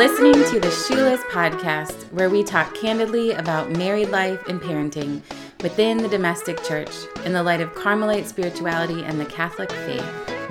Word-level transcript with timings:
Listening 0.00 0.32
to 0.32 0.58
the 0.58 0.70
Shoeless 0.70 1.20
Podcast, 1.24 2.10
where 2.10 2.30
we 2.30 2.42
talk 2.42 2.74
candidly 2.74 3.32
about 3.32 3.70
married 3.70 4.08
life 4.08 4.48
and 4.48 4.58
parenting 4.58 5.20
within 5.62 5.98
the 5.98 6.08
domestic 6.08 6.64
church 6.64 6.88
in 7.26 7.34
the 7.34 7.42
light 7.42 7.60
of 7.60 7.74
Carmelite 7.74 8.24
spirituality 8.24 9.04
and 9.04 9.20
the 9.20 9.26
Catholic 9.26 9.70
faith. 9.70 10.06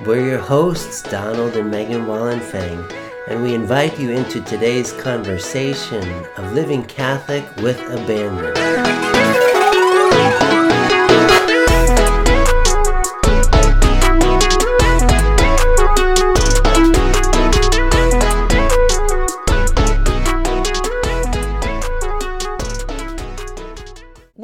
We're 0.06 0.24
your 0.24 0.38
hosts, 0.38 1.02
Donald 1.02 1.56
and 1.56 1.68
Megan 1.68 2.06
Wallenfang, 2.06 2.94
and 3.26 3.42
we 3.42 3.52
invite 3.52 3.98
you 3.98 4.10
into 4.10 4.40
today's 4.42 4.92
conversation 4.92 6.24
of 6.36 6.52
living 6.52 6.84
Catholic 6.84 7.44
with 7.56 7.80
abandon. 7.90 9.09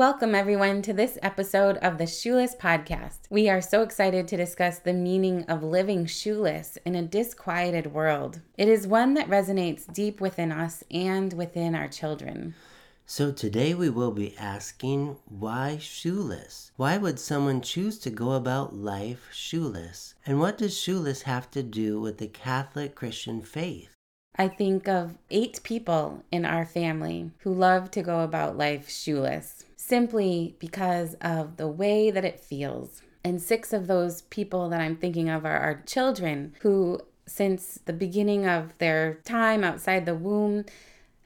Welcome, 0.08 0.36
everyone, 0.36 0.82
to 0.82 0.92
this 0.92 1.18
episode 1.20 1.78
of 1.78 1.98
the 1.98 2.06
Shoeless 2.06 2.54
Podcast. 2.54 3.22
We 3.28 3.48
are 3.48 3.60
so 3.60 3.82
excited 3.82 4.28
to 4.28 4.36
discuss 4.36 4.78
the 4.78 4.92
meaning 4.92 5.42
of 5.48 5.64
living 5.64 6.06
shoeless 6.06 6.78
in 6.84 6.94
a 6.94 7.02
disquieted 7.02 7.92
world. 7.92 8.40
It 8.56 8.68
is 8.68 8.86
one 8.86 9.14
that 9.14 9.28
resonates 9.28 9.92
deep 9.92 10.20
within 10.20 10.52
us 10.52 10.84
and 10.92 11.32
within 11.32 11.74
our 11.74 11.88
children. 11.88 12.54
So 13.04 13.32
today 13.32 13.74
we 13.74 13.90
will 13.90 14.12
be 14.12 14.38
asking 14.38 15.16
why 15.24 15.78
shoeless? 15.78 16.70
Why 16.76 16.98
would 16.98 17.18
someone 17.18 17.60
choose 17.60 17.98
to 17.98 18.10
go 18.10 18.34
about 18.34 18.76
life 18.76 19.28
shoeless? 19.32 20.14
And 20.24 20.38
what 20.38 20.56
does 20.56 20.78
shoeless 20.78 21.22
have 21.22 21.50
to 21.50 21.64
do 21.64 22.00
with 22.00 22.18
the 22.18 22.28
Catholic 22.28 22.94
Christian 22.94 23.42
faith? 23.42 23.96
I 24.38 24.48
think 24.48 24.86
of 24.86 25.16
eight 25.30 25.62
people 25.62 26.22
in 26.30 26.44
our 26.44 26.66
family 26.66 27.30
who 27.38 27.54
love 27.54 27.90
to 27.92 28.02
go 28.02 28.20
about 28.20 28.58
life 28.58 28.90
shoeless 28.90 29.55
simply 29.86 30.56
because 30.58 31.14
of 31.20 31.58
the 31.58 31.68
way 31.68 32.10
that 32.10 32.24
it 32.24 32.40
feels. 32.40 33.02
And 33.22 33.40
six 33.40 33.72
of 33.72 33.86
those 33.86 34.22
people 34.22 34.68
that 34.70 34.80
I'm 34.80 34.96
thinking 34.96 35.28
of 35.28 35.44
are 35.44 35.84
children 35.86 36.54
who, 36.62 37.00
since 37.26 37.78
the 37.84 37.92
beginning 37.92 38.48
of 38.48 38.76
their 38.78 39.14
time 39.24 39.62
outside 39.62 40.04
the 40.04 40.16
womb, 40.16 40.64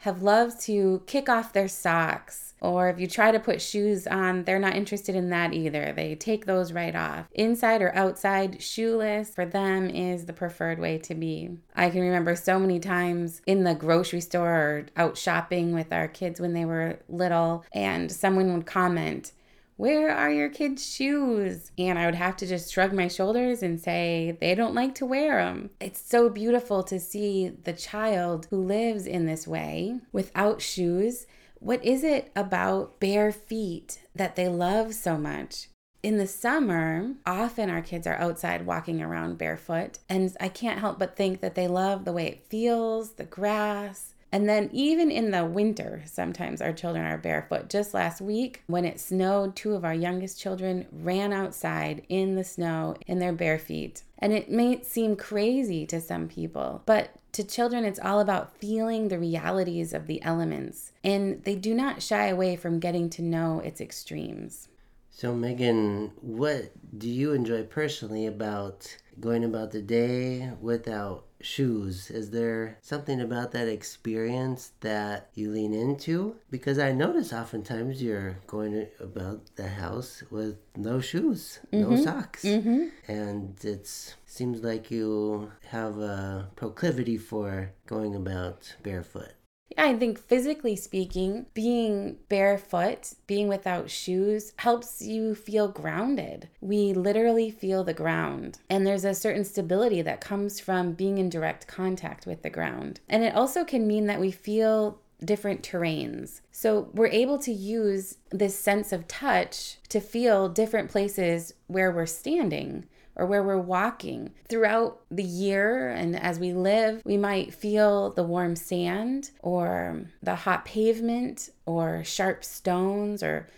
have 0.00 0.22
loved 0.22 0.60
to 0.62 1.02
kick 1.06 1.28
off 1.28 1.52
their 1.52 1.68
socks 1.68 2.50
or 2.60 2.88
if 2.88 3.00
you 3.00 3.06
try 3.06 3.32
to 3.32 3.40
put 3.40 3.62
shoes 3.62 4.06
on, 4.06 4.44
they're 4.44 4.58
not 4.58 4.76
interested 4.76 5.14
in 5.14 5.30
that 5.30 5.54
either. 5.54 5.92
They 5.92 6.14
take 6.14 6.44
those 6.44 6.72
right 6.72 6.94
off. 6.94 7.26
Inside 7.32 7.82
or 7.82 7.94
outside, 7.94 8.62
shoeless 8.62 9.34
for 9.34 9.46
them 9.46 9.88
is 9.88 10.26
the 10.26 10.32
preferred 10.32 10.78
way 10.78 10.98
to 10.98 11.14
be. 11.14 11.50
I 11.74 11.90
can 11.90 12.02
remember 12.02 12.36
so 12.36 12.58
many 12.58 12.78
times 12.78 13.40
in 13.46 13.64
the 13.64 13.74
grocery 13.74 14.20
store 14.20 14.50
or 14.50 14.86
out 14.96 15.16
shopping 15.16 15.74
with 15.74 15.92
our 15.92 16.08
kids 16.08 16.40
when 16.40 16.52
they 16.52 16.64
were 16.64 16.98
little, 17.08 17.64
and 17.72 18.12
someone 18.12 18.52
would 18.54 18.66
comment, 18.66 19.32
where 19.80 20.10
are 20.10 20.30
your 20.30 20.48
kids' 20.48 20.94
shoes? 20.94 21.72
And 21.78 21.98
I 21.98 22.06
would 22.06 22.14
have 22.14 22.36
to 22.38 22.46
just 22.46 22.72
shrug 22.72 22.92
my 22.92 23.08
shoulders 23.08 23.62
and 23.62 23.80
say, 23.80 24.36
they 24.40 24.54
don't 24.54 24.74
like 24.74 24.94
to 24.96 25.06
wear 25.06 25.44
them. 25.44 25.70
It's 25.80 26.00
so 26.00 26.28
beautiful 26.28 26.82
to 26.84 27.00
see 27.00 27.48
the 27.48 27.72
child 27.72 28.46
who 28.50 28.62
lives 28.62 29.06
in 29.06 29.26
this 29.26 29.48
way 29.48 30.00
without 30.12 30.60
shoes 30.60 31.26
what 31.60 31.84
is 31.84 32.04
it 32.04 32.32
about 32.34 33.00
bare 33.00 33.30
feet 33.30 34.00
that 34.14 34.34
they 34.34 34.48
love 34.48 34.94
so 34.94 35.18
much? 35.18 35.68
In 36.02 36.16
the 36.16 36.26
summer, 36.26 37.12
often 37.26 37.68
our 37.68 37.82
kids 37.82 38.06
are 38.06 38.14
outside 38.14 38.64
walking 38.64 39.02
around 39.02 39.36
barefoot, 39.36 39.98
and 40.08 40.34
I 40.40 40.48
can't 40.48 40.80
help 40.80 40.98
but 40.98 41.16
think 41.16 41.42
that 41.42 41.54
they 41.54 41.68
love 41.68 42.06
the 42.06 42.14
way 42.14 42.26
it 42.28 42.46
feels, 42.48 43.12
the 43.12 43.24
grass. 43.24 44.14
And 44.32 44.48
then, 44.48 44.70
even 44.72 45.10
in 45.10 45.32
the 45.32 45.44
winter, 45.44 46.02
sometimes 46.06 46.62
our 46.62 46.72
children 46.72 47.04
are 47.04 47.18
barefoot. 47.18 47.68
Just 47.68 47.94
last 47.94 48.20
week, 48.20 48.62
when 48.68 48.84
it 48.84 49.00
snowed, 49.00 49.56
two 49.56 49.74
of 49.74 49.84
our 49.84 49.94
youngest 49.94 50.40
children 50.40 50.86
ran 50.92 51.32
outside 51.32 52.02
in 52.08 52.36
the 52.36 52.44
snow 52.44 52.94
in 53.06 53.18
their 53.18 53.32
bare 53.32 53.58
feet. 53.58 54.04
And 54.18 54.32
it 54.32 54.50
may 54.50 54.82
seem 54.82 55.16
crazy 55.16 55.84
to 55.86 56.00
some 56.00 56.28
people, 56.28 56.82
but 56.86 57.10
to 57.32 57.44
children, 57.44 57.84
it's 57.84 58.00
all 58.00 58.20
about 58.20 58.56
feeling 58.56 59.08
the 59.08 59.18
realities 59.18 59.92
of 59.92 60.06
the 60.06 60.22
elements, 60.22 60.92
and 61.02 61.42
they 61.44 61.54
do 61.54 61.74
not 61.74 62.02
shy 62.02 62.26
away 62.26 62.56
from 62.56 62.80
getting 62.80 63.08
to 63.10 63.22
know 63.22 63.60
its 63.60 63.80
extremes. 63.80 64.68
So, 65.10 65.34
Megan, 65.34 66.12
what 66.20 66.72
do 66.96 67.08
you 67.08 67.32
enjoy 67.32 67.64
personally 67.64 68.26
about 68.26 68.96
going 69.20 69.44
about 69.44 69.70
the 69.70 69.82
day 69.82 70.50
without 70.60 71.26
shoes? 71.40 72.10
Is 72.10 72.30
there 72.30 72.78
something 72.82 73.20
about 73.20 73.52
that 73.52 73.68
experience 73.68 74.72
that 74.80 75.30
you 75.34 75.50
lean 75.50 75.74
into? 75.74 76.36
Because 76.50 76.78
I 76.78 76.92
notice 76.92 77.32
oftentimes 77.32 78.02
you're 78.02 78.38
going 78.46 78.86
about 79.00 79.56
the 79.56 79.68
house 79.68 80.22
with 80.30 80.56
no 80.76 81.00
shoes, 81.00 81.60
mm-hmm. 81.72 81.90
no 81.90 81.96
socks, 82.02 82.44
mm-hmm. 82.44 82.86
and 83.08 83.58
it 83.64 83.86
seems 84.26 84.62
like 84.62 84.90
you 84.90 85.50
have 85.68 85.98
a 85.98 86.48
proclivity 86.56 87.16
for 87.16 87.72
going 87.86 88.14
about 88.14 88.74
barefoot. 88.82 89.32
I 89.78 89.94
think 89.94 90.18
physically 90.18 90.76
speaking, 90.76 91.46
being 91.54 92.18
barefoot, 92.28 93.14
being 93.26 93.48
without 93.48 93.90
shoes, 93.90 94.52
helps 94.56 95.02
you 95.02 95.34
feel 95.34 95.68
grounded. 95.68 96.48
We 96.60 96.92
literally 96.92 97.50
feel 97.50 97.84
the 97.84 97.94
ground. 97.94 98.58
And 98.68 98.86
there's 98.86 99.04
a 99.04 99.14
certain 99.14 99.44
stability 99.44 100.02
that 100.02 100.20
comes 100.20 100.60
from 100.60 100.92
being 100.92 101.18
in 101.18 101.28
direct 101.28 101.66
contact 101.66 102.26
with 102.26 102.42
the 102.42 102.50
ground. 102.50 103.00
And 103.08 103.24
it 103.24 103.34
also 103.34 103.64
can 103.64 103.86
mean 103.86 104.06
that 104.06 104.20
we 104.20 104.30
feel 104.30 105.00
different 105.24 105.62
terrains. 105.62 106.40
So 106.50 106.88
we're 106.94 107.08
able 107.08 107.38
to 107.38 107.52
use 107.52 108.16
this 108.30 108.58
sense 108.58 108.92
of 108.92 109.06
touch 109.06 109.76
to 109.90 110.00
feel 110.00 110.48
different 110.48 110.90
places 110.90 111.54
where 111.66 111.90
we're 111.90 112.06
standing 112.06 112.86
or 113.16 113.26
where 113.26 113.42
we're 113.42 113.58
walking. 113.58 114.32
Throughout 114.48 115.00
the 115.10 115.22
year 115.22 115.88
and 115.88 116.16
as 116.16 116.38
we 116.38 116.52
live, 116.52 117.02
we 117.04 117.16
might 117.16 117.52
feel 117.54 118.10
the 118.10 118.22
warm 118.22 118.56
sand 118.56 119.30
or 119.40 120.02
the 120.22 120.34
hot 120.34 120.64
pavement 120.64 121.50
or 121.66 122.02
sharp 122.04 122.44
stones 122.44 123.22
or 123.22 123.48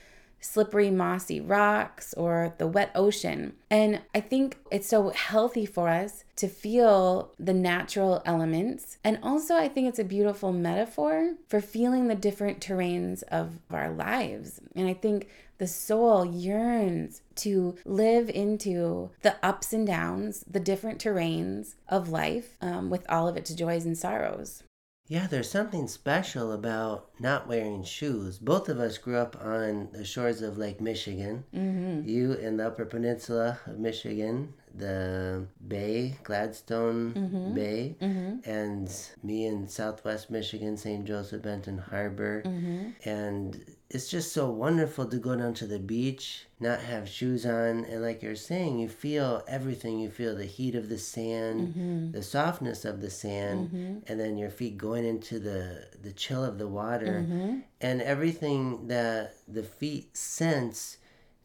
slippery, 0.43 0.91
mossy 0.91 1.41
rocks 1.41 2.13
or 2.15 2.55
the 2.59 2.67
wet 2.67 2.91
ocean. 2.95 3.55
And 3.71 4.03
I 4.15 4.21
think 4.21 4.59
it's 4.71 4.89
so 4.89 5.11
healthy 5.11 5.65
for 5.65 5.89
us 5.89 6.25
to 6.37 6.49
feel 6.49 7.33
the 7.39 7.55
natural 7.55 8.21
elements. 8.27 8.99
And 9.03 9.19
also, 9.23 9.57
I 9.57 9.69
think 9.69 9.89
it's 9.89 9.99
a 9.99 10.05
beautiful 10.05 10.53
metaphor 10.53 11.35
for 11.49 11.61
feeling 11.61 12.09
the 12.09 12.15
different 12.15 12.61
terrains 12.61 13.23
of 13.25 13.59
our 13.71 13.91
lives. 13.91 14.61
And 14.75 14.89
I 14.89 14.95
think 14.95 15.29
the 15.59 15.69
soul 15.69 16.25
yearns 16.25 17.23
to 17.37 17.77
live 17.85 18.29
into 18.29 19.11
the 19.23 19.37
ups 19.45 19.73
and 19.73 19.87
downs, 19.87 20.45
the 20.51 20.59
different 20.59 21.01
terrains 21.01 21.75
of 21.89 22.09
life 22.09 22.57
um, 22.61 22.91
with 22.91 23.09
all 23.09 23.29
of 23.29 23.37
its 23.37 23.55
joys 23.55 23.85
and 23.85 23.97
sorrows. 23.97 24.65
Yeah, 25.13 25.27
there's 25.27 25.51
something 25.51 25.89
special 25.89 26.53
about 26.53 27.11
not 27.21 27.47
wearing 27.47 27.85
shoes. 27.85 28.39
Both 28.39 28.71
of 28.71 28.81
us 28.81 28.97
grew 28.97 29.19
up 29.19 29.37
on 29.45 29.91
the 29.93 30.07
shores 30.07 30.41
of 30.41 30.57
Lake 30.57 30.81
Michigan. 30.81 31.45
Mm-hmm. 31.55 32.09
You 32.09 32.33
in 32.33 32.57
the 32.57 32.69
Upper 32.69 32.87
Peninsula 32.87 33.59
of 33.67 33.79
Michigan, 33.79 34.55
the 34.75 35.47
Bay, 35.69 36.17
Gladstone 36.23 37.13
mm-hmm. 37.13 37.55
Bay, 37.55 37.97
mm-hmm. 38.01 38.51
and 38.51 38.91
me 39.23 39.45
in 39.45 39.69
Southwest 39.69 40.31
Michigan, 40.31 40.79
St. 40.79 41.05
Joseph 41.05 41.43
Benton 41.43 41.77
Harbor. 41.77 42.43
Mm-hmm. 42.47 43.07
And 43.07 43.67
it's 43.93 44.09
just 44.09 44.33
so 44.33 44.49
wonderful 44.49 45.05
to 45.07 45.19
go 45.19 45.37
down 45.37 45.53
to 45.55 45.67
the 45.67 45.79
beach, 45.79 46.47
not 46.59 46.81
have 46.81 47.09
shoes 47.09 47.45
on, 47.45 47.85
and 47.85 48.03
like 48.03 48.23
you're 48.23 48.35
saying, 48.35 48.79
you 48.79 48.89
feel 48.89 49.43
everything. 49.47 50.01
You 50.01 50.09
feel 50.09 50.35
the 50.35 50.47
heat 50.47 50.75
of 50.75 50.89
the 50.89 50.97
sand, 50.97 51.69
mm-hmm. 51.69 52.13
the 52.13 52.23
softness 52.23 52.87
of 52.87 53.03
the 53.03 53.11
sand, 53.11 53.69
mm-hmm. 53.69 53.99
and 54.07 54.19
then 54.19 54.39
your 54.39 54.51
feet 54.51 54.79
going 54.79 55.05
into 55.05 55.39
the 55.39 55.89
the 56.03 56.13
chill 56.13 56.43
of 56.43 56.59
the 56.59 56.69
water, 56.69 57.25
mm-hmm. 57.27 57.59
and 57.81 58.01
everything 58.01 58.89
that 58.89 59.35
the 59.47 59.63
feet 59.63 60.17
sense 60.17 60.97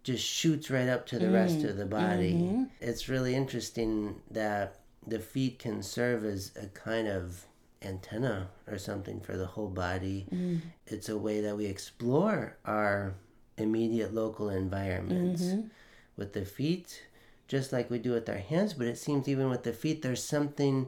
just 0.03 0.23
shoots 0.23 0.71
right 0.71 0.87
up 0.87 1.05
to 1.07 1.19
the 1.19 1.29
rest 1.29 1.65
of 1.65 1.75
the 1.75 1.85
body. 1.85 2.33
Mm-hmm. 2.33 2.63
It's 2.79 3.09
really 3.09 3.35
interesting 3.35 4.21
that 4.31 4.79
the 5.05 5.19
feet 5.19 5.59
can 5.59 5.83
serve 5.83 6.23
as 6.23 6.51
a 6.61 6.67
kind 6.67 7.09
of 7.09 7.45
antenna 7.87 8.49
or 8.67 8.77
something 8.77 9.19
for 9.21 9.37
the 9.37 9.45
whole 9.45 9.69
body. 9.69 10.27
Mm. 10.31 10.61
It's 10.85 11.09
a 11.09 11.17
way 11.17 11.41
that 11.41 11.57
we 11.57 11.65
explore 11.65 12.57
our 12.65 13.15
immediate 13.57 14.13
local 14.13 14.49
environments. 14.49 15.43
Mm-hmm. 15.43 15.67
With 16.15 16.33
the 16.33 16.45
feet, 16.45 17.03
just 17.47 17.71
like 17.71 17.91
we 17.91 17.99
do 17.99 18.11
with 18.11 18.27
our 18.27 18.37
hands, 18.37 18.73
but 18.73 18.87
it 18.87 18.97
seems 18.97 19.27
even 19.27 19.49
with 19.49 19.63
the 19.63 19.73
feet, 19.73 20.01
there's 20.01 20.23
something 20.23 20.87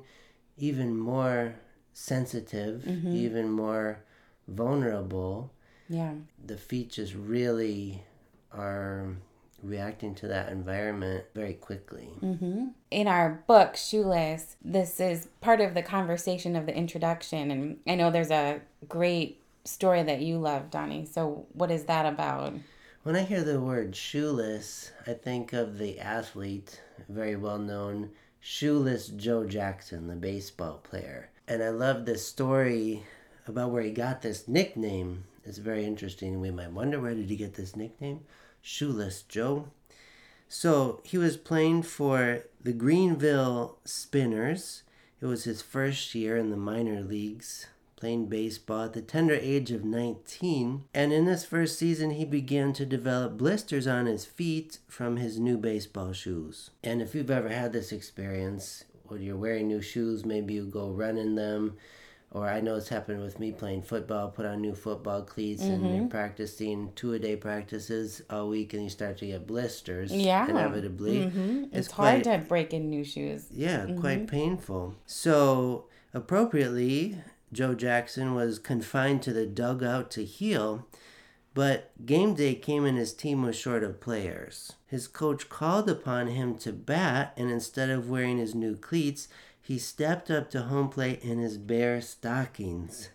even 0.57 0.97
more 0.97 1.55
sensitive, 1.93 2.81
mm-hmm. 2.81 3.13
even 3.13 3.49
more 3.49 3.99
vulnerable. 4.47 5.51
Yeah. 5.87 6.13
The 6.43 6.57
feet 6.57 6.91
just 6.91 7.13
really 7.13 8.03
are 8.51 9.15
reacting 9.63 10.15
to 10.15 10.27
that 10.27 10.51
environment 10.51 11.25
very 11.35 11.53
quickly. 11.53 12.09
Mm-hmm. 12.21 12.67
In 12.91 13.07
our 13.07 13.43
book, 13.47 13.75
Shoeless, 13.75 14.55
this 14.63 14.99
is 14.99 15.27
part 15.41 15.61
of 15.61 15.73
the 15.73 15.81
conversation 15.81 16.55
of 16.55 16.65
the 16.65 16.75
introduction. 16.75 17.51
And 17.51 17.79
I 17.87 17.95
know 17.95 18.11
there's 18.11 18.31
a 18.31 18.61
great 18.87 19.41
story 19.65 20.03
that 20.03 20.21
you 20.21 20.37
love, 20.37 20.71
Donnie. 20.71 21.05
So, 21.05 21.45
what 21.53 21.71
is 21.71 21.85
that 21.85 22.05
about? 22.05 22.53
When 23.03 23.15
I 23.15 23.23
hear 23.23 23.43
the 23.43 23.61
word 23.61 23.95
shoeless, 23.95 24.91
I 25.07 25.13
think 25.13 25.53
of 25.53 25.77
the 25.77 25.99
athlete, 25.99 26.81
very 27.07 27.35
well 27.35 27.57
known, 27.57 28.11
Shoeless 28.41 29.07
Joe 29.07 29.45
Jackson, 29.45 30.07
the 30.07 30.15
baseball 30.15 30.77
player. 30.77 31.29
And 31.47 31.63
I 31.63 31.69
love 31.69 32.05
this 32.05 32.25
story 32.25 33.03
about 33.47 33.71
where 33.71 33.81
he 33.81 33.91
got 33.91 34.21
this 34.21 34.47
nickname. 34.47 35.23
It's 35.43 35.57
very 35.57 35.85
interesting. 35.85 36.39
We 36.39 36.51
might 36.51 36.71
wonder 36.71 36.99
where 36.99 37.15
did 37.15 37.29
he 37.29 37.35
get 37.35 37.55
this 37.55 37.75
nickname? 37.75 38.21
Shoeless 38.61 39.23
Joe. 39.23 39.67
So 40.47 41.01
he 41.03 41.17
was 41.17 41.37
playing 41.37 41.83
for 41.83 42.45
the 42.61 42.73
Greenville 42.73 43.77
Spinners. 43.85 44.83
It 45.21 45.27
was 45.27 45.43
his 45.43 45.61
first 45.61 46.15
year 46.15 46.37
in 46.37 46.49
the 46.49 46.57
minor 46.57 47.01
leagues, 47.01 47.67
playing 47.95 48.27
baseball 48.27 48.85
at 48.85 48.93
the 48.93 49.01
tender 49.01 49.35
age 49.35 49.71
of 49.71 49.85
19. 49.85 50.85
And 50.93 51.13
in 51.13 51.25
this 51.25 51.45
first 51.45 51.77
season, 51.77 52.11
he 52.11 52.25
began 52.25 52.73
to 52.73 52.85
develop 52.85 53.37
blisters 53.37 53.85
on 53.85 54.07
his 54.07 54.25
feet 54.25 54.79
from 54.87 55.17
his 55.17 55.39
new 55.39 55.57
baseball 55.57 56.13
shoes. 56.13 56.71
And 56.83 57.01
if 57.01 57.13
you've 57.13 57.29
ever 57.29 57.49
had 57.49 57.73
this 57.73 57.91
experience, 57.91 58.85
when 59.03 59.21
you're 59.21 59.37
wearing 59.37 59.67
new 59.67 59.81
shoes, 59.81 60.25
maybe 60.25 60.55
you 60.55 60.65
go 60.65 60.89
running 60.89 61.35
them 61.35 61.77
or 62.31 62.47
I 62.47 62.61
know 62.61 62.75
it's 62.75 62.89
happened 62.89 63.21
with 63.21 63.39
me 63.39 63.51
playing 63.51 63.81
football, 63.81 64.29
put 64.29 64.45
on 64.45 64.61
new 64.61 64.75
football 64.75 65.23
cleats 65.23 65.63
mm-hmm. 65.63 65.85
and 65.85 65.95
you're 65.95 66.07
practicing 66.07 66.91
two 66.95 67.13
a 67.13 67.19
day 67.19 67.35
practices 67.35 68.21
all 68.29 68.49
week 68.49 68.73
and 68.73 68.83
you 68.83 68.89
start 68.89 69.17
to 69.19 69.27
get 69.27 69.47
blisters. 69.47 70.11
Yeah. 70.11 70.47
Inevitably. 70.47 71.25
Mm-hmm. 71.25 71.63
It's, 71.65 71.87
it's, 71.87 71.91
hard 71.91 72.23
to 72.25 72.37
break 72.37 72.73
in 72.73 72.89
new 72.89 73.03
shoes. 73.03 73.47
Yeah, 73.51 73.79
mm-hmm. 73.79 73.99
quite 73.99 74.27
painful. 74.27 74.95
So, 75.07 75.85
appropriately, 76.13 77.17
Joe 77.51 77.73
Jackson 77.73 78.35
was 78.35 78.59
confined 78.59 79.23
to 79.23 79.33
the 79.33 79.47
dugout 79.47 80.11
to 80.11 80.23
heal, 80.23 80.87
but 81.55 81.91
game 82.05 82.35
day 82.35 82.53
came 82.53 82.85
and 82.85 82.97
his 82.97 83.11
team 83.11 83.41
was 83.41 83.55
short 83.55 83.83
of 83.83 83.99
players. 83.99 84.73
His 84.85 85.07
coach 85.07 85.49
called 85.49 85.89
upon 85.89 86.27
him 86.27 86.55
to 86.59 86.71
bat, 86.71 87.33
and 87.35 87.49
instead 87.49 87.89
of 87.89 88.09
wearing 88.09 88.37
his 88.37 88.53
new 88.53 88.75
cleats, 88.75 89.27
he 89.69 89.77
stepped 89.77 90.31
up 90.31 90.49
to 90.49 90.63
home 90.63 90.89
plate 90.89 91.21
in 91.21 91.37
his 91.37 91.59
bare 91.59 92.01
stockings. 92.01 93.09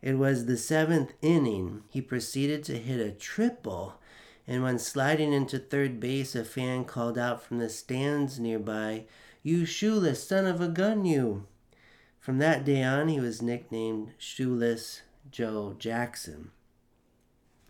It 0.00 0.16
was 0.16 0.46
the 0.46 0.56
seventh 0.56 1.12
inning. 1.20 1.82
He 1.90 2.00
proceeded 2.00 2.62
to 2.64 2.78
hit 2.78 3.00
a 3.00 3.10
triple, 3.10 3.94
and 4.46 4.62
when 4.62 4.78
sliding 4.78 5.32
into 5.32 5.58
third 5.58 5.98
base, 5.98 6.36
a 6.36 6.44
fan 6.44 6.84
called 6.84 7.18
out 7.18 7.42
from 7.42 7.58
the 7.58 7.68
stands 7.68 8.38
nearby, 8.38 9.06
You 9.42 9.66
shoeless 9.66 10.22
son 10.22 10.46
of 10.46 10.60
a 10.60 10.68
gun, 10.68 11.04
you! 11.04 11.48
From 12.20 12.38
that 12.38 12.64
day 12.64 12.84
on, 12.84 13.08
he 13.08 13.18
was 13.18 13.42
nicknamed 13.42 14.12
Shoeless 14.18 15.02
Joe 15.32 15.74
Jackson. 15.80 16.52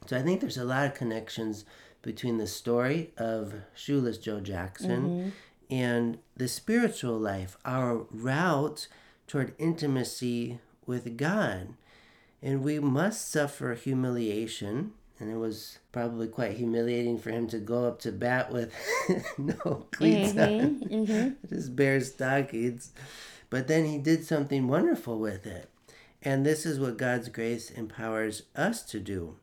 So 0.05 0.19
I 0.19 0.21
think 0.21 0.43
there's 0.43 0.59
a 0.59 0.67
lot 0.67 0.85
of 0.85 0.93
connections 0.93 1.65
between 2.03 2.37
the 2.37 2.47
story 2.47 3.11
of 3.17 3.55
Shoeless 3.75 4.19
Joe 4.19 4.41
Jackson 4.41 5.03
mm-hmm 5.09 5.29
and 5.70 6.19
the 6.37 6.49
spiritual 6.49 7.19
life, 7.19 7.56
our 7.65 8.06
route 8.11 8.88
toward 9.26 9.55
intimacy 9.59 10.61
with 10.87 11.17
God. 11.17 11.75
And 12.43 12.62
we 12.62 12.79
must 12.79 13.31
suffer 13.31 13.75
humiliation. 13.75 14.93
And 15.20 15.31
it 15.31 15.37
was 15.37 15.79
probably 15.91 16.29
quite 16.29 16.56
humiliating 16.56 17.19
for 17.19 17.31
him 17.31 17.49
to 17.49 17.59
go 17.59 17.87
up 17.87 18.00
to 18.00 18.12
bat 18.12 18.53
with 18.53 18.73
no 19.38 19.87
cleats 19.91 20.32
mm-hmm, 20.32 20.41
on, 20.41 21.06
mm-hmm. 21.06 21.29
just 21.49 21.75
bare 21.75 22.00
stockings. 22.00 22.93
But 23.50 23.67
then 23.67 23.85
he 23.85 23.99
did 23.99 24.25
something 24.25 24.69
wonderful 24.69 25.19
with 25.19 25.47
it. 25.47 25.69
And 26.23 26.47
this 26.47 26.65
is 26.65 26.79
what 26.79 26.99
God's 26.99 27.29
grace 27.29 27.70
empowers 27.70 28.43
us 28.55 28.82
to 28.85 29.00
do 29.00 29.37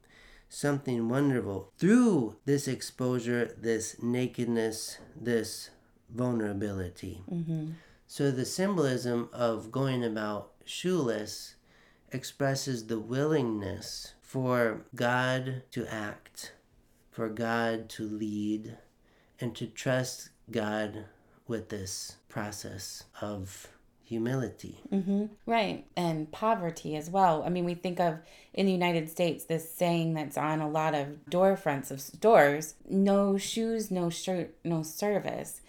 something 0.48 1.10
wonderful 1.10 1.72
through 1.78 2.38
this 2.46 2.68
exposure, 2.68 3.54
this 3.58 4.02
nakedness, 4.02 5.00
this 5.20 5.70
vulnerability. 6.16 7.22
Mm-hmm. 7.32 7.72
So 8.08 8.32
the 8.32 8.46
symbolism 8.46 9.30
of 9.34 9.72
going 9.72 10.04
about 10.04 10.52
shoeless 10.64 11.56
expresses 12.12 12.88
the 12.88 13.00
willingness 13.00 14.14
for 14.22 14.86
God 14.96 15.64
to 15.72 15.86
act, 15.88 16.54
for 17.12 17.30
God 17.30 17.90
to 17.90 18.04
lead, 18.04 18.78
and 19.40 19.56
to 19.56 19.68
trust 19.68 20.30
God 20.50 21.06
with 21.48 21.70
this 21.70 22.18
process 22.30 23.04
of 23.22 23.68
humility. 24.06 24.82
Mm-hmm. 24.92 25.26
Right. 25.46 25.86
And 25.98 26.32
poverty 26.32 26.96
as 26.96 27.10
well. 27.10 27.44
I 27.44 27.50
mean, 27.50 27.66
we 27.66 27.74
think 27.74 28.00
of 28.00 28.20
in 28.54 28.66
the 28.66 28.72
United 28.72 29.10
States 29.10 29.46
this 29.46 29.74
saying 29.74 30.14
that's 30.14 30.38
on 30.38 30.62
a 30.62 30.70
lot 30.70 30.94
of 30.94 31.30
door 31.30 31.58
fronts 31.58 31.92
of 31.92 32.00
stores 32.00 32.76
no 32.88 33.38
shoes, 33.38 33.92
no 33.92 34.10
shirt, 34.10 34.56
no 34.64 34.84
service. 34.84 35.62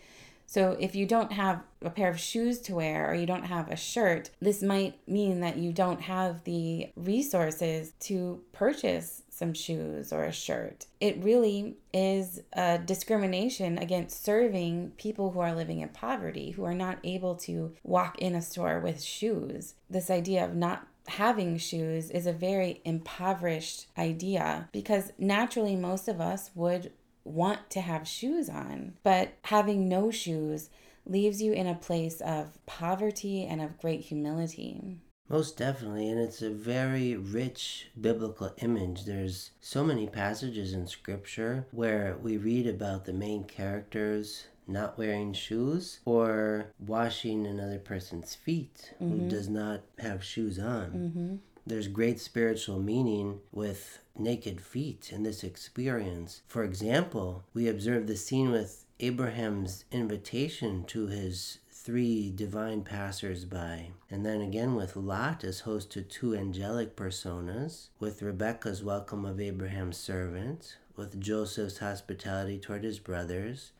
So 0.46 0.76
if 0.78 0.94
you 0.94 1.06
don't 1.06 1.32
have 1.32 1.62
a 1.82 1.90
pair 1.90 2.08
of 2.08 2.20
shoes 2.20 2.60
to 2.60 2.76
wear 2.76 3.10
or 3.10 3.14
you 3.14 3.26
don't 3.26 3.46
have 3.46 3.70
a 3.70 3.76
shirt, 3.76 4.30
this 4.40 4.62
might 4.62 4.96
mean 5.08 5.40
that 5.40 5.58
you 5.58 5.72
don't 5.72 6.02
have 6.02 6.44
the 6.44 6.88
resources 6.96 7.92
to 8.00 8.40
purchase 8.52 9.22
some 9.28 9.52
shoes 9.52 10.12
or 10.12 10.24
a 10.24 10.32
shirt. 10.32 10.86
It 11.00 11.22
really 11.22 11.76
is 11.92 12.40
a 12.54 12.78
discrimination 12.78 13.76
against 13.76 14.24
serving 14.24 14.92
people 14.96 15.32
who 15.32 15.40
are 15.40 15.54
living 15.54 15.80
in 15.80 15.90
poverty, 15.90 16.52
who 16.52 16.64
are 16.64 16.74
not 16.74 16.98
able 17.04 17.34
to 17.36 17.74
walk 17.82 18.18
in 18.18 18.34
a 18.34 18.40
store 18.40 18.80
with 18.80 19.02
shoes. 19.02 19.74
This 19.90 20.10
idea 20.10 20.44
of 20.44 20.54
not 20.54 20.86
having 21.08 21.58
shoes 21.58 22.10
is 22.10 22.26
a 22.26 22.32
very 22.32 22.80
impoverished 22.84 23.86
idea 23.96 24.68
because 24.72 25.12
naturally 25.18 25.76
most 25.76 26.08
of 26.08 26.20
us 26.20 26.50
would 26.54 26.92
want 27.26 27.70
to 27.70 27.80
have 27.80 28.08
shoes 28.08 28.48
on, 28.48 28.94
but 29.02 29.34
having 29.42 29.88
no 29.88 30.10
shoes 30.10 30.70
leaves 31.04 31.40
you 31.40 31.52
in 31.52 31.66
a 31.66 31.74
place 31.74 32.20
of 32.20 32.58
poverty 32.66 33.44
and 33.44 33.60
of 33.60 33.78
great 33.78 34.00
humility. 34.02 34.98
Most 35.28 35.56
definitely, 35.56 36.08
and 36.08 36.20
it's 36.20 36.40
a 36.40 36.50
very 36.50 37.16
rich 37.16 37.88
biblical 38.00 38.52
image. 38.58 39.04
There's 39.04 39.50
so 39.60 39.82
many 39.82 40.06
passages 40.06 40.72
in 40.72 40.86
scripture 40.86 41.66
where 41.72 42.16
we 42.22 42.36
read 42.36 42.66
about 42.68 43.04
the 43.04 43.12
main 43.12 43.44
characters 43.44 44.46
not 44.68 44.98
wearing 44.98 45.32
shoes 45.32 46.00
or 46.04 46.66
washing 46.78 47.46
another 47.46 47.78
person's 47.78 48.34
feet 48.34 48.94
mm-hmm. 49.00 49.20
who 49.20 49.28
does 49.28 49.48
not 49.48 49.82
have 49.98 50.22
shoes 50.24 50.58
on. 50.58 50.90
Mm-hmm. 50.90 51.36
There's 51.66 51.88
great 51.88 52.20
spiritual 52.20 52.78
meaning 52.78 53.40
with 53.50 53.98
naked 54.18 54.60
feet 54.60 55.10
in 55.12 55.22
this 55.22 55.44
experience. 55.44 56.42
For 56.46 56.64
example, 56.64 57.44
we 57.54 57.68
observe 57.68 58.06
the 58.06 58.16
scene 58.16 58.50
with 58.50 58.84
Abraham's 58.98 59.84
invitation 59.92 60.84
to 60.84 61.06
his 61.06 61.58
three 61.70 62.32
divine 62.34 62.82
passers-by, 62.82 63.90
and 64.10 64.26
then 64.26 64.40
again 64.40 64.74
with 64.74 64.96
Lot 64.96 65.44
as 65.44 65.60
host 65.60 65.92
to 65.92 66.02
two 66.02 66.34
angelic 66.34 66.96
personas, 66.96 67.88
with 68.00 68.22
Rebecca's 68.22 68.82
welcome 68.82 69.24
of 69.24 69.40
Abraham's 69.40 69.96
servant, 69.96 70.78
with 70.96 71.20
Joseph's 71.20 71.78
hospitality 71.78 72.58
toward 72.58 72.82
his 72.82 72.98
brothers, 72.98 73.70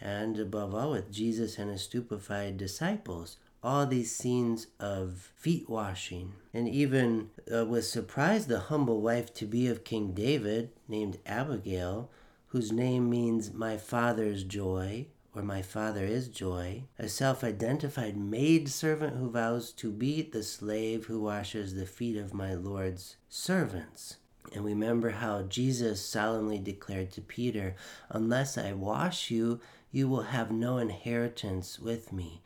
and 0.00 0.38
above 0.38 0.74
all 0.74 0.92
with 0.92 1.10
Jesus 1.10 1.58
and 1.58 1.70
his 1.70 1.82
stupefied 1.82 2.56
disciples 2.56 3.38
all 3.62 3.86
these 3.86 4.14
scenes 4.14 4.68
of 4.78 5.30
feet 5.36 5.68
washing. 5.68 6.34
And 6.54 6.68
even 6.68 7.30
uh, 7.52 7.64
was 7.66 7.90
surprised 7.90 8.48
the 8.48 8.60
humble 8.60 9.00
wife 9.00 9.32
to 9.34 9.46
be 9.46 9.66
of 9.66 9.84
King 9.84 10.12
David, 10.12 10.70
named 10.88 11.18
Abigail, 11.26 12.10
whose 12.48 12.72
name 12.72 13.10
means 13.10 13.52
my 13.52 13.76
father's 13.76 14.42
joy, 14.44 15.06
or 15.34 15.42
my 15.42 15.60
father 15.60 16.04
is 16.04 16.28
joy, 16.28 16.84
a 16.98 17.08
self 17.08 17.44
identified 17.44 18.16
maid 18.16 18.68
servant 18.70 19.16
who 19.16 19.30
vows 19.30 19.70
to 19.72 19.90
be 19.90 20.22
the 20.22 20.42
slave 20.42 21.04
who 21.06 21.20
washes 21.20 21.74
the 21.74 21.84
feet 21.84 22.16
of 22.16 22.32
my 22.32 22.54
Lord's 22.54 23.16
servants. 23.28 24.16
And 24.54 24.64
remember 24.64 25.10
how 25.10 25.42
Jesus 25.42 26.00
solemnly 26.00 26.58
declared 26.58 27.10
to 27.12 27.20
Peter, 27.20 27.74
Unless 28.08 28.56
I 28.56 28.72
wash 28.72 29.30
you, 29.30 29.60
you 29.92 30.08
will 30.08 30.22
have 30.22 30.50
no 30.50 30.78
inheritance 30.78 31.78
with 31.78 32.12
me. 32.12 32.42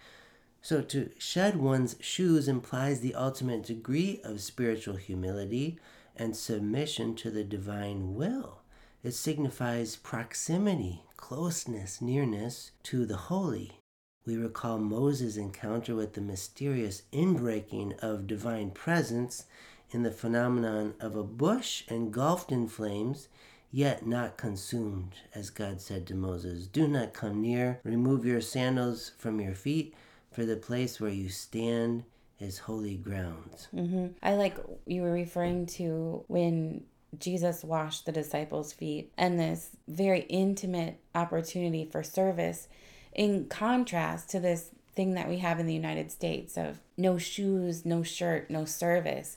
So, 0.62 0.82
to 0.82 1.10
shed 1.18 1.56
one's 1.56 1.96
shoes 2.00 2.46
implies 2.46 3.00
the 3.00 3.14
ultimate 3.14 3.62
degree 3.62 4.20
of 4.22 4.40
spiritual 4.40 4.96
humility 4.96 5.78
and 6.16 6.36
submission 6.36 7.14
to 7.16 7.30
the 7.30 7.44
divine 7.44 8.14
will. 8.14 8.60
It 9.02 9.12
signifies 9.12 9.96
proximity, 9.96 11.02
closeness, 11.16 12.02
nearness 12.02 12.72
to 12.84 13.06
the 13.06 13.16
holy. 13.16 13.80
We 14.26 14.36
recall 14.36 14.78
Moses' 14.78 15.38
encounter 15.38 15.94
with 15.94 16.12
the 16.12 16.20
mysterious 16.20 17.02
inbreaking 17.10 17.98
of 18.00 18.26
divine 18.26 18.72
presence 18.72 19.46
in 19.90 20.02
the 20.02 20.10
phenomenon 20.10 20.94
of 21.00 21.16
a 21.16 21.24
bush 21.24 21.84
engulfed 21.88 22.52
in 22.52 22.68
flames 22.68 23.28
yet 23.72 24.06
not 24.06 24.36
consumed, 24.36 25.14
as 25.34 25.48
God 25.48 25.80
said 25.80 26.06
to 26.08 26.14
Moses. 26.14 26.66
Do 26.66 26.86
not 26.86 27.14
come 27.14 27.40
near, 27.40 27.80
remove 27.84 28.24
your 28.26 28.40
sandals 28.40 29.12
from 29.16 29.40
your 29.40 29.54
feet, 29.54 29.94
for 30.32 30.44
the 30.44 30.56
place 30.56 31.00
where 31.00 31.10
you 31.10 31.28
stand 31.28 32.04
is 32.38 32.58
holy 32.58 32.96
ground. 32.96 33.66
Mm-hmm. 33.74 34.06
I 34.22 34.34
like 34.34 34.56
you 34.86 35.02
were 35.02 35.12
referring 35.12 35.66
to 35.66 36.24
when 36.28 36.84
Jesus 37.18 37.64
washed 37.64 38.06
the 38.06 38.12
disciples' 38.12 38.72
feet 38.72 39.12
and 39.18 39.38
this 39.38 39.70
very 39.88 40.20
intimate 40.22 41.00
opportunity 41.14 41.84
for 41.84 42.02
service 42.02 42.68
in 43.12 43.46
contrast 43.46 44.30
to 44.30 44.40
this 44.40 44.70
thing 44.94 45.14
that 45.14 45.28
we 45.28 45.38
have 45.38 45.58
in 45.58 45.66
the 45.66 45.74
United 45.74 46.10
States 46.10 46.56
of 46.56 46.78
no 46.96 47.18
shoes, 47.18 47.84
no 47.84 48.02
shirt, 48.02 48.50
no 48.50 48.64
service. 48.64 49.36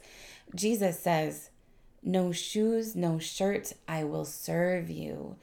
Jesus 0.55 0.99
says, 0.99 1.49
No 2.03 2.31
shoes, 2.31 2.95
no 2.95 3.17
shirt, 3.19 3.73
I 3.87 4.03
will 4.03 4.25
serve 4.25 4.89
you. 4.89 5.35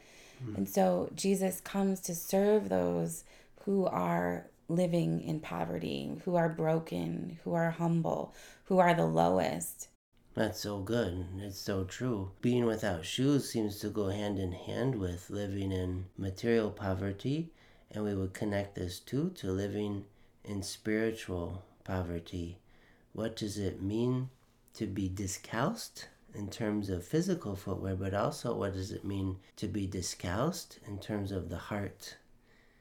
Mm. 0.45 0.57
And 0.59 0.69
so 0.69 1.11
Jesus 1.14 1.61
comes 1.61 2.00
to 2.02 2.14
serve 2.14 2.69
those 2.69 3.25
who 3.64 3.87
are 3.87 4.47
living 4.71 5.21
in 5.21 5.41
poverty, 5.41 6.12
who 6.25 6.37
are 6.37 6.49
broken, 6.49 7.39
who 7.45 7.53
are 7.55 7.73
humble, 7.73 8.33
who 8.65 8.79
are 8.79 8.95
the 8.95 9.07
lowest. 9.07 9.89
That's 10.35 10.61
so 10.61 10.79
good. 10.79 11.27
It's 11.39 11.59
so 11.59 11.85
true. 11.85 12.31
Being 12.41 12.65
without 12.65 13.05
shoes 13.05 13.50
seems 13.50 13.81
to 13.81 13.89
go 13.89 14.09
hand 14.09 14.39
in 14.39 14.53
hand 14.53 14.95
with 14.95 15.29
living 15.29 15.73
in 15.73 16.07
material 16.17 16.71
poverty, 16.71 17.50
and 17.91 18.05
we 18.05 18.15
would 18.15 18.33
connect 18.33 18.77
this 18.77 19.00
too 19.00 19.31
to 19.37 19.50
living 19.50 20.05
in 20.45 20.62
spiritual 20.62 21.65
poverty. 21.83 22.59
What 23.12 23.35
does 23.35 23.59
it 23.59 23.83
mean 23.83 24.31
to 24.75 24.87
be 24.87 25.09
discalced 25.09 26.07
in 26.33 26.49
terms 26.49 26.91
of 26.91 27.05
physical 27.05 27.57
footwear, 27.57 27.97
but 27.97 28.15
also 28.15 28.55
what 28.55 28.75
does 28.75 28.93
it 28.93 29.05
mean 29.05 29.39
to 29.57 29.67
be 29.67 29.89
discalced 29.89 30.79
in 30.87 31.00
terms 31.00 31.33
of 31.33 31.49
the 31.49 31.59
heart? 31.59 32.15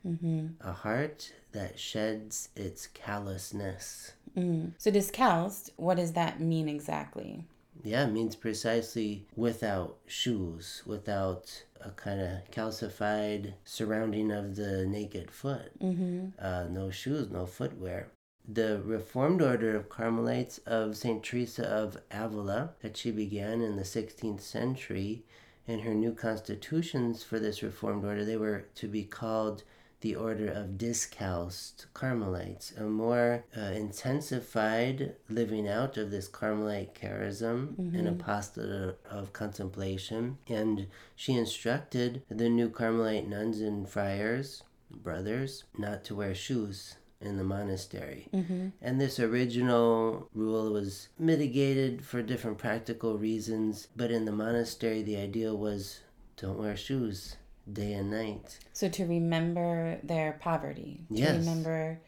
Mm-hmm. 0.06 0.48
A 0.62 0.72
heart 0.72 1.34
that 1.51 1.79
sheds 1.79 2.50
its 2.56 2.88
callousness. 2.88 4.13
Mm. 4.38 4.72
So, 4.77 4.91
discalced, 4.91 5.72
what 5.75 5.98
does 5.98 6.13
that 6.13 6.39
mean 6.39 6.70
exactly? 6.70 7.46
Yeah, 7.84 8.06
it 8.06 8.12
means 8.12 8.36
precisely 8.36 9.25
without 9.36 9.98
shoes, 10.06 10.84
without 10.86 11.63
a 11.82 11.91
kind 11.91 12.20
of 12.20 12.51
calcified 12.51 13.53
surrounding 13.63 14.32
of 14.32 14.56
the 14.56 14.86
naked 14.86 15.32
foot. 15.32 15.79
Mm-hmm. 15.79 16.27
Uh, 16.38 16.65
no 16.70 16.89
shoes, 16.89 17.29
no 17.29 17.46
footwear. 17.46 18.10
The 18.48 18.82
Reformed 18.84 19.41
Order 19.41 19.75
of 19.75 19.89
Carmelites 19.89 20.58
of 20.65 20.98
St. 20.98 21.24
Teresa 21.24 21.68
of 21.68 21.98
Avila, 22.12 22.72
that 22.82 22.98
she 22.98 23.12
began 23.12 23.62
in 23.62 23.75
the 23.75 23.84
16th 23.84 24.41
century, 24.41 25.24
in 25.68 25.79
her 25.82 25.94
new 25.94 26.13
constitutions 26.13 27.24
for 27.24 27.39
this 27.39 27.62
Reformed 27.62 28.03
Order, 28.03 28.25
they 28.25 28.38
were 28.38 28.65
to 28.75 28.88
be 28.88 29.03
called 29.03 29.63
the 30.01 30.15
order 30.15 30.48
of 30.48 30.77
discalced 30.77 31.88
Carmelites, 31.94 32.72
a 32.77 32.84
more 32.84 33.44
uh, 33.58 33.62
intensified 33.62 35.15
living 35.29 35.68
out 35.68 35.98
of 35.98 36.12
this 36.12 36.27
Carmelite 36.27 36.94
charism 36.94 37.75
mm-hmm. 37.75 37.96
and 37.96 38.08
apostolate 38.08 38.98
of 39.10 39.34
contemplation. 39.34 40.38
And 40.48 40.88
she 41.15 41.34
instructed 41.34 42.24
the 42.29 42.50
new 42.50 42.70
Carmelite 42.70 43.27
nuns 43.27 43.60
and 43.60 43.88
friars, 43.88 44.63
brothers, 44.89 45.65
not 45.77 46.03
to 46.06 46.15
wear 46.15 46.34
shoes 46.34 46.96
in 47.22 47.38
the 47.38 47.44
monastery. 47.44 48.29
Mm-hmm. 48.34 48.70
And 48.82 49.01
this 49.01 49.20
original 49.20 50.29
rule 50.34 50.72
was 50.72 51.10
mitigated 51.20 52.06
for 52.06 52.22
different 52.22 52.58
practical 52.58 53.18
reasons, 53.18 53.89
but 53.96 54.12
in 54.12 54.24
the 54.24 54.32
monastery, 54.32 55.01
the 55.01 55.18
idea 55.18 55.53
was 55.53 56.00
don't 56.38 56.58
wear 56.58 56.77
shoes 56.77 57.36
day 57.73 57.93
and 57.93 58.11
night. 58.11 58.59
So 58.73 58.89
to 58.89 59.05
remember 59.05 59.99
their 60.03 60.38
poverty, 60.41 61.01
to 61.09 61.15
yes. 61.19 61.38
remember 61.38 61.99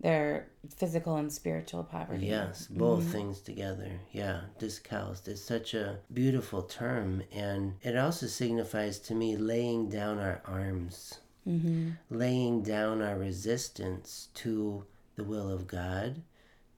their 0.00 0.48
physical 0.76 1.16
and 1.16 1.32
spiritual 1.32 1.82
poverty. 1.82 2.26
Yes, 2.26 2.68
both 2.68 3.00
mm-hmm. 3.00 3.12
things 3.12 3.40
together. 3.40 3.90
Yeah, 4.12 4.42
discalced 4.58 5.26
is 5.28 5.42
such 5.42 5.74
a 5.74 5.98
beautiful 6.12 6.62
term, 6.62 7.22
and 7.32 7.74
it 7.82 7.96
also 7.96 8.26
signifies 8.26 8.98
to 9.00 9.14
me 9.14 9.36
laying 9.36 9.88
down 9.88 10.18
our 10.18 10.40
arms, 10.44 11.18
mm-hmm. 11.46 11.90
laying 12.10 12.62
down 12.62 13.02
our 13.02 13.18
resistance 13.18 14.28
to 14.34 14.84
the 15.16 15.24
will 15.24 15.50
of 15.50 15.66
God, 15.66 16.22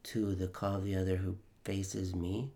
to 0.03 0.35
the 0.35 0.49
call 0.49 0.77
of 0.77 0.85
the 0.85 0.97
other 0.97 1.17
who 1.17 1.37
faces 1.65 2.15
me, 2.15 2.53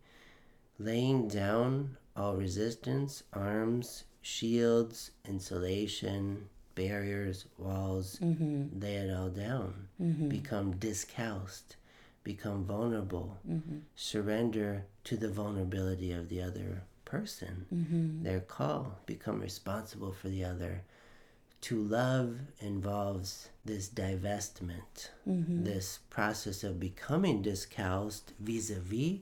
laying 0.79 1.29
down 1.29 1.99
all 2.17 2.37
resistance, 2.37 3.23
arms, 3.35 4.05
shields, 4.25 5.11
insulation, 5.29 6.49
barriers, 6.75 7.45
walls, 7.59 8.19
mm-hmm. 8.23 8.81
lay 8.81 8.95
it 8.95 9.15
all 9.15 9.29
down. 9.29 9.89
Mm-hmm. 10.01 10.29
Become 10.29 10.77
discalced, 10.77 11.77
become 12.25 12.65
vulnerable, 12.65 13.37
mm-hmm. 13.49 13.79
surrender 13.95 14.87
to 15.05 15.19
the 15.19 15.29
vulnerability 15.29 16.11
of 16.11 16.31
the 16.31 16.41
other 16.43 16.83
person, 17.05 17.67
mm-hmm. 17.73 18.23
their 18.23 18.41
call, 18.41 18.99
become 19.05 19.41
responsible 19.41 20.13
for 20.13 20.31
the 20.31 20.43
other. 20.43 20.83
To 21.63 21.83
love 21.83 22.39
involves 22.61 23.51
this 23.65 23.91
divestment, 23.91 25.11
mm-hmm. 25.29 25.65
this 25.65 25.99
process 26.09 26.65
of 26.65 26.81
becoming 26.81 27.43
discalced 27.43 28.33
vis 28.41 28.71
a 28.71 28.81
vis 28.81 29.19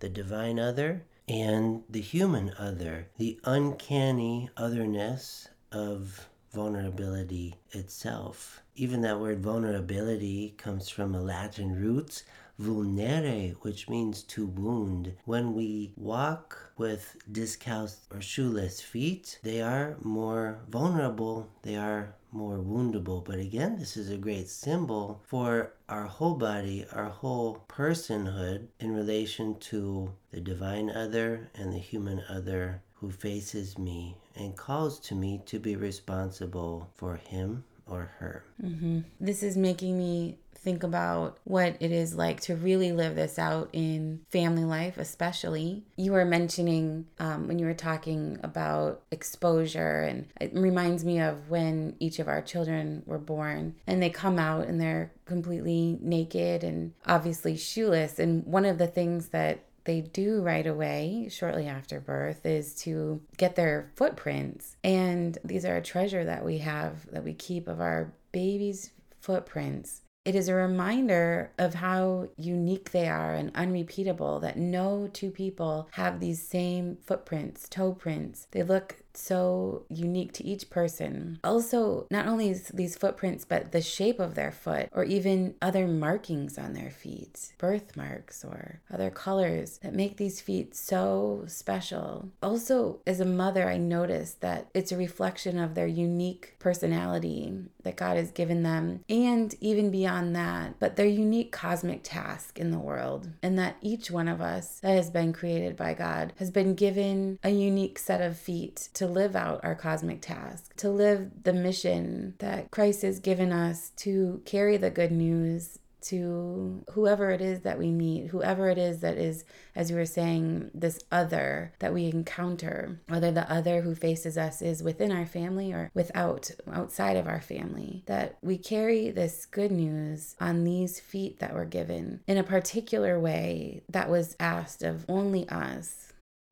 the 0.00 0.08
divine 0.08 0.58
other 0.58 1.02
and 1.28 1.82
the 1.90 2.00
human 2.00 2.52
other, 2.58 3.08
the 3.18 3.38
uncanny 3.44 4.48
otherness 4.56 5.48
of 5.70 6.28
vulnerability 6.52 7.54
itself. 7.72 8.62
Even 8.74 9.02
that 9.02 9.20
word 9.20 9.40
vulnerability 9.40 10.54
comes 10.56 10.88
from 10.88 11.14
a 11.14 11.20
Latin 11.20 11.78
root, 11.78 12.22
vulnere, 12.58 13.54
which 13.60 13.88
means 13.88 14.22
to 14.22 14.46
wound. 14.46 15.14
When 15.24 15.54
we 15.54 15.92
walk 15.96 16.72
with 16.78 17.16
discalced 17.30 18.06
or 18.10 18.20
shoeless 18.20 18.80
feet, 18.80 19.38
they 19.42 19.60
are 19.60 19.96
more 20.00 20.60
vulnerable, 20.68 21.48
they 21.62 21.76
are 21.76 22.14
more 22.32 22.58
woundable. 22.58 23.24
But 23.24 23.38
again, 23.38 23.76
this 23.78 23.96
is 23.96 24.10
a 24.10 24.16
great 24.16 24.48
symbol 24.48 25.20
for 25.26 25.72
our 25.88 26.04
whole 26.04 26.34
body, 26.34 26.86
our 26.92 27.08
whole 27.08 27.64
personhood 27.68 28.68
in 28.80 28.94
relation 28.94 29.58
to 29.60 30.12
the 30.30 30.40
divine 30.40 30.90
other 30.90 31.50
and 31.54 31.72
the 31.72 31.78
human 31.78 32.22
other 32.28 32.82
who 32.94 33.10
faces 33.10 33.78
me 33.78 34.16
and 34.34 34.56
calls 34.56 34.98
to 35.00 35.14
me 35.14 35.40
to 35.46 35.58
be 35.58 35.76
responsible 35.76 36.90
for 36.96 37.16
him 37.16 37.64
or 37.90 38.10
her. 38.18 38.44
Mm-hmm. 38.62 39.00
This 39.20 39.42
is 39.42 39.56
making 39.56 39.98
me 39.98 40.38
think 40.58 40.82
about 40.82 41.38
what 41.44 41.76
it 41.80 41.92
is 41.92 42.14
like 42.14 42.40
to 42.40 42.54
really 42.54 42.92
live 42.92 43.14
this 43.14 43.38
out 43.38 43.70
in 43.72 44.20
family 44.28 44.64
life, 44.64 44.98
especially. 44.98 45.84
You 45.96 46.12
were 46.12 46.24
mentioning 46.24 47.06
um, 47.18 47.48
when 47.48 47.58
you 47.58 47.66
were 47.66 47.74
talking 47.74 48.38
about 48.42 49.02
exposure, 49.10 50.02
and 50.02 50.26
it 50.40 50.52
reminds 50.52 51.04
me 51.04 51.20
of 51.20 51.48
when 51.48 51.94
each 52.00 52.18
of 52.18 52.28
our 52.28 52.42
children 52.42 53.02
were 53.06 53.18
born 53.18 53.76
and 53.86 54.02
they 54.02 54.10
come 54.10 54.38
out 54.38 54.66
and 54.66 54.80
they're 54.80 55.12
completely 55.24 55.98
naked 56.00 56.64
and 56.64 56.92
obviously 57.06 57.56
shoeless. 57.56 58.18
And 58.18 58.44
one 58.44 58.64
of 58.64 58.78
the 58.78 58.86
things 58.86 59.28
that 59.28 59.60
they 59.84 60.00
do 60.00 60.42
right 60.42 60.66
away, 60.66 61.28
shortly 61.30 61.66
after 61.66 62.00
birth, 62.00 62.44
is 62.44 62.74
to 62.82 63.20
get 63.36 63.56
their 63.56 63.90
footprints. 63.96 64.76
And 64.84 65.38
these 65.44 65.64
are 65.64 65.76
a 65.76 65.82
treasure 65.82 66.24
that 66.24 66.44
we 66.44 66.58
have 66.58 67.10
that 67.12 67.24
we 67.24 67.34
keep 67.34 67.68
of 67.68 67.80
our 67.80 68.12
baby's 68.32 68.90
footprints 69.20 70.02
it 70.28 70.34
is 70.34 70.50
a 70.50 70.54
reminder 70.54 71.52
of 71.56 71.72
how 71.72 72.28
unique 72.36 72.90
they 72.90 73.08
are 73.08 73.34
and 73.34 73.50
unrepeatable 73.54 74.40
that 74.40 74.58
no 74.58 75.08
two 75.10 75.30
people 75.30 75.88
have 75.92 76.20
these 76.20 76.46
same 76.46 76.98
footprints, 77.02 77.66
toe 77.66 77.92
prints. 77.92 78.46
They 78.50 78.62
look 78.62 78.96
so 79.14 79.84
unique 79.88 80.32
to 80.34 80.44
each 80.44 80.70
person. 80.70 81.38
Also, 81.42 82.06
not 82.10 82.26
only 82.26 82.54
these 82.72 82.96
footprints, 82.96 83.44
but 83.44 83.72
the 83.72 83.80
shape 83.80 84.20
of 84.20 84.34
their 84.34 84.52
foot, 84.52 84.88
or 84.92 85.04
even 85.04 85.54
other 85.60 85.86
markings 85.86 86.58
on 86.58 86.74
their 86.74 86.90
feet, 86.90 87.52
birthmarks 87.58 88.44
or 88.44 88.80
other 88.92 89.10
colors 89.10 89.78
that 89.82 89.94
make 89.94 90.16
these 90.16 90.40
feet 90.40 90.74
so 90.74 91.44
special. 91.46 92.28
Also, 92.42 93.00
as 93.06 93.20
a 93.20 93.24
mother, 93.24 93.68
I 93.68 93.76
noticed 93.76 94.40
that 94.40 94.68
it's 94.74 94.92
a 94.92 94.96
reflection 94.96 95.58
of 95.58 95.74
their 95.74 95.86
unique 95.86 96.54
personality 96.58 97.52
that 97.82 97.96
God 97.96 98.16
has 98.16 98.30
given 98.30 98.62
them, 98.62 99.00
and 99.08 99.54
even 99.60 99.90
beyond 99.90 100.36
that, 100.36 100.74
but 100.78 100.96
their 100.96 101.06
unique 101.06 101.52
cosmic 101.52 102.00
task 102.02 102.58
in 102.58 102.70
the 102.70 102.78
world, 102.78 103.28
and 103.42 103.58
that 103.58 103.76
each 103.80 104.10
one 104.10 104.28
of 104.28 104.40
us 104.40 104.80
that 104.80 104.94
has 104.94 105.10
been 105.10 105.32
created 105.32 105.76
by 105.76 105.94
God 105.94 106.32
has 106.36 106.50
been 106.50 106.74
given 106.74 107.38
a 107.42 107.50
unique 107.50 107.98
set 107.98 108.20
of 108.20 108.36
feet 108.36 108.88
to 108.98 109.06
live 109.06 109.36
out 109.36 109.60
our 109.62 109.76
cosmic 109.76 110.20
task, 110.20 110.74
to 110.76 110.90
live 110.90 111.30
the 111.44 111.52
mission 111.52 112.34
that 112.38 112.68
Christ 112.72 113.02
has 113.02 113.20
given 113.20 113.52
us 113.52 113.90
to 113.98 114.42
carry 114.44 114.76
the 114.76 114.90
good 114.90 115.12
news 115.12 115.78
to 116.00 116.84
whoever 116.92 117.30
it 117.30 117.40
is 117.40 117.60
that 117.60 117.78
we 117.78 117.90
meet, 117.90 118.28
whoever 118.28 118.68
it 118.68 118.78
is 118.78 119.00
that 119.00 119.16
is, 119.16 119.44
as 119.76 119.90
you 119.90 119.96
were 119.96 120.04
saying, 120.04 120.70
this 120.74 121.00
other 121.12 121.72
that 121.78 121.94
we 121.94 122.06
encounter, 122.06 123.00
whether 123.08 123.30
the 123.30 123.50
other 123.52 123.82
who 123.82 123.94
faces 123.94 124.36
us 124.36 124.62
is 124.62 124.82
within 124.82 125.12
our 125.12 125.26
family 125.26 125.72
or 125.72 125.90
without, 125.94 126.50
outside 126.72 127.16
of 127.16 127.28
our 127.28 127.40
family, 127.40 128.02
that 128.06 128.36
we 128.42 128.58
carry 128.58 129.10
this 129.10 129.46
good 129.46 129.70
news 129.70 130.34
on 130.40 130.64
these 130.64 130.98
feet 130.98 131.38
that 131.38 131.54
were 131.54 131.64
given 131.64 132.20
in 132.26 132.36
a 132.36 132.44
particular 132.44 133.18
way 133.18 133.82
that 133.88 134.08
was 134.08 134.36
asked 134.40 134.82
of 134.82 135.04
only 135.08 135.48
us 135.48 136.07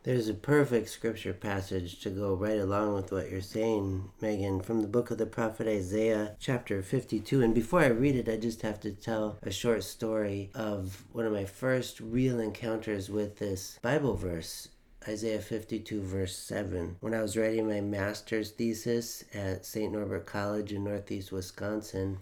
there's 0.07 0.29
a 0.29 0.35
perfect 0.35 0.89
scripture 0.89 1.33
passage 1.33 1.99
to 1.99 2.11
go 2.11 2.33
right 2.33 2.61
along 2.61 2.95
with 2.95 3.11
what 3.11 3.29
you're 3.29 3.41
saying, 3.41 4.09
Megan, 4.21 4.61
from 4.61 4.81
the 4.81 4.87
book 4.87 5.11
of 5.11 5.19
the 5.19 5.27
prophet 5.27 5.67
Isaiah, 5.67 6.37
chapter 6.39 6.81
52. 6.81 7.43
And 7.43 7.53
before 7.53 7.81
I 7.81 7.87
read 7.87 8.15
it, 8.15 8.29
I 8.29 8.37
just 8.37 8.63
have 8.63 8.79
to 8.83 8.93
tell 8.93 9.37
a 9.43 9.51
short 9.51 9.83
story 9.83 10.53
of 10.55 11.05
one 11.11 11.27
of 11.27 11.33
my 11.33 11.45
first 11.45 11.99
real 11.99 12.39
encounters 12.39 13.11
with 13.11 13.39
this 13.39 13.81
Bible 13.83 14.15
verse. 14.15 14.69
Isaiah 15.09 15.41
52, 15.41 16.01
verse 16.01 16.37
7. 16.37 16.99
When 17.01 17.13
I 17.13 17.23
was 17.23 17.37
writing 17.37 17.67
my 17.67 17.81
master's 17.81 18.53
thesis 18.53 19.25
at 19.35 19.67
St. 19.67 19.93
Norbert 19.93 20.25
College 20.25 20.73
in 20.73 20.85
Northeast 20.85 21.33
Wisconsin, 21.33 22.19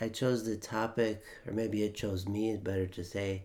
I 0.00 0.08
chose 0.08 0.44
the 0.44 0.56
topic, 0.56 1.22
or 1.46 1.52
maybe 1.52 1.84
it 1.84 1.94
chose 1.94 2.26
me, 2.26 2.56
better 2.56 2.88
to 2.88 3.04
say, 3.04 3.44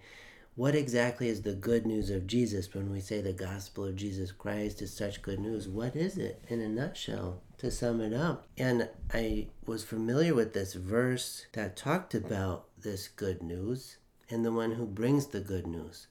what 0.55 0.73
exactly 0.73 1.27
is 1.27 1.41
the 1.41 1.53
good 1.53 1.85
news 1.85 2.09
of 2.09 2.27
Jesus 2.27 2.73
when 2.73 2.89
we 2.89 3.01
say 3.01 3.19
the 3.19 3.33
gospel 3.33 3.83
of 3.83 3.97
Jesus 3.97 4.31
Christ 4.31 4.81
is 4.81 4.93
such 4.93 5.21
good 5.21 5.39
news? 5.39 5.67
What 5.67 5.97
is 5.97 6.17
it 6.17 6.41
in 6.47 6.61
a 6.61 6.69
nutshell 6.69 7.41
to 7.57 7.69
sum 7.69 7.99
it 7.99 8.13
up? 8.13 8.47
And 8.57 8.87
I 9.13 9.47
was 9.65 9.83
familiar 9.83 10.33
with 10.33 10.53
this 10.53 10.73
verse 10.73 11.45
that 11.53 11.75
talked 11.75 12.15
about 12.15 12.67
this 12.81 13.09
good 13.09 13.43
news 13.43 13.97
and 14.29 14.45
the 14.45 14.51
one 14.53 14.71
who 14.71 14.85
brings 14.85 15.27
the 15.27 15.41
good 15.41 15.67
news. 15.67 16.07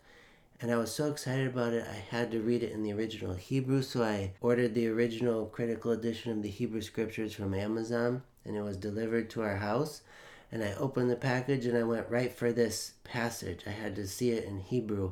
And 0.60 0.70
I 0.70 0.76
was 0.76 0.94
so 0.94 1.10
excited 1.10 1.46
about 1.46 1.72
it, 1.72 1.86
I 1.90 1.94
had 1.94 2.30
to 2.32 2.40
read 2.40 2.62
it 2.62 2.72
in 2.72 2.82
the 2.82 2.92
original 2.92 3.34
Hebrew. 3.34 3.80
So 3.80 4.02
I 4.02 4.32
ordered 4.42 4.74
the 4.74 4.88
original 4.88 5.46
critical 5.46 5.90
edition 5.92 6.32
of 6.32 6.42
the 6.42 6.50
Hebrew 6.50 6.82
scriptures 6.82 7.32
from 7.32 7.54
Amazon, 7.54 8.22
and 8.44 8.56
it 8.56 8.62
was 8.62 8.76
delivered 8.76 9.30
to 9.30 9.42
our 9.42 9.56
house 9.56 10.02
and 10.54 10.62
I 10.62 10.72
opened 10.74 11.10
the 11.10 11.16
package 11.16 11.66
and 11.66 11.76
I 11.76 11.82
went 11.82 12.08
right 12.08 12.32
for 12.32 12.52
this 12.52 12.92
passage. 13.02 13.64
I 13.66 13.70
had 13.70 13.96
to 13.96 14.06
see 14.06 14.30
it 14.30 14.44
in 14.44 14.60
Hebrew. 14.60 15.10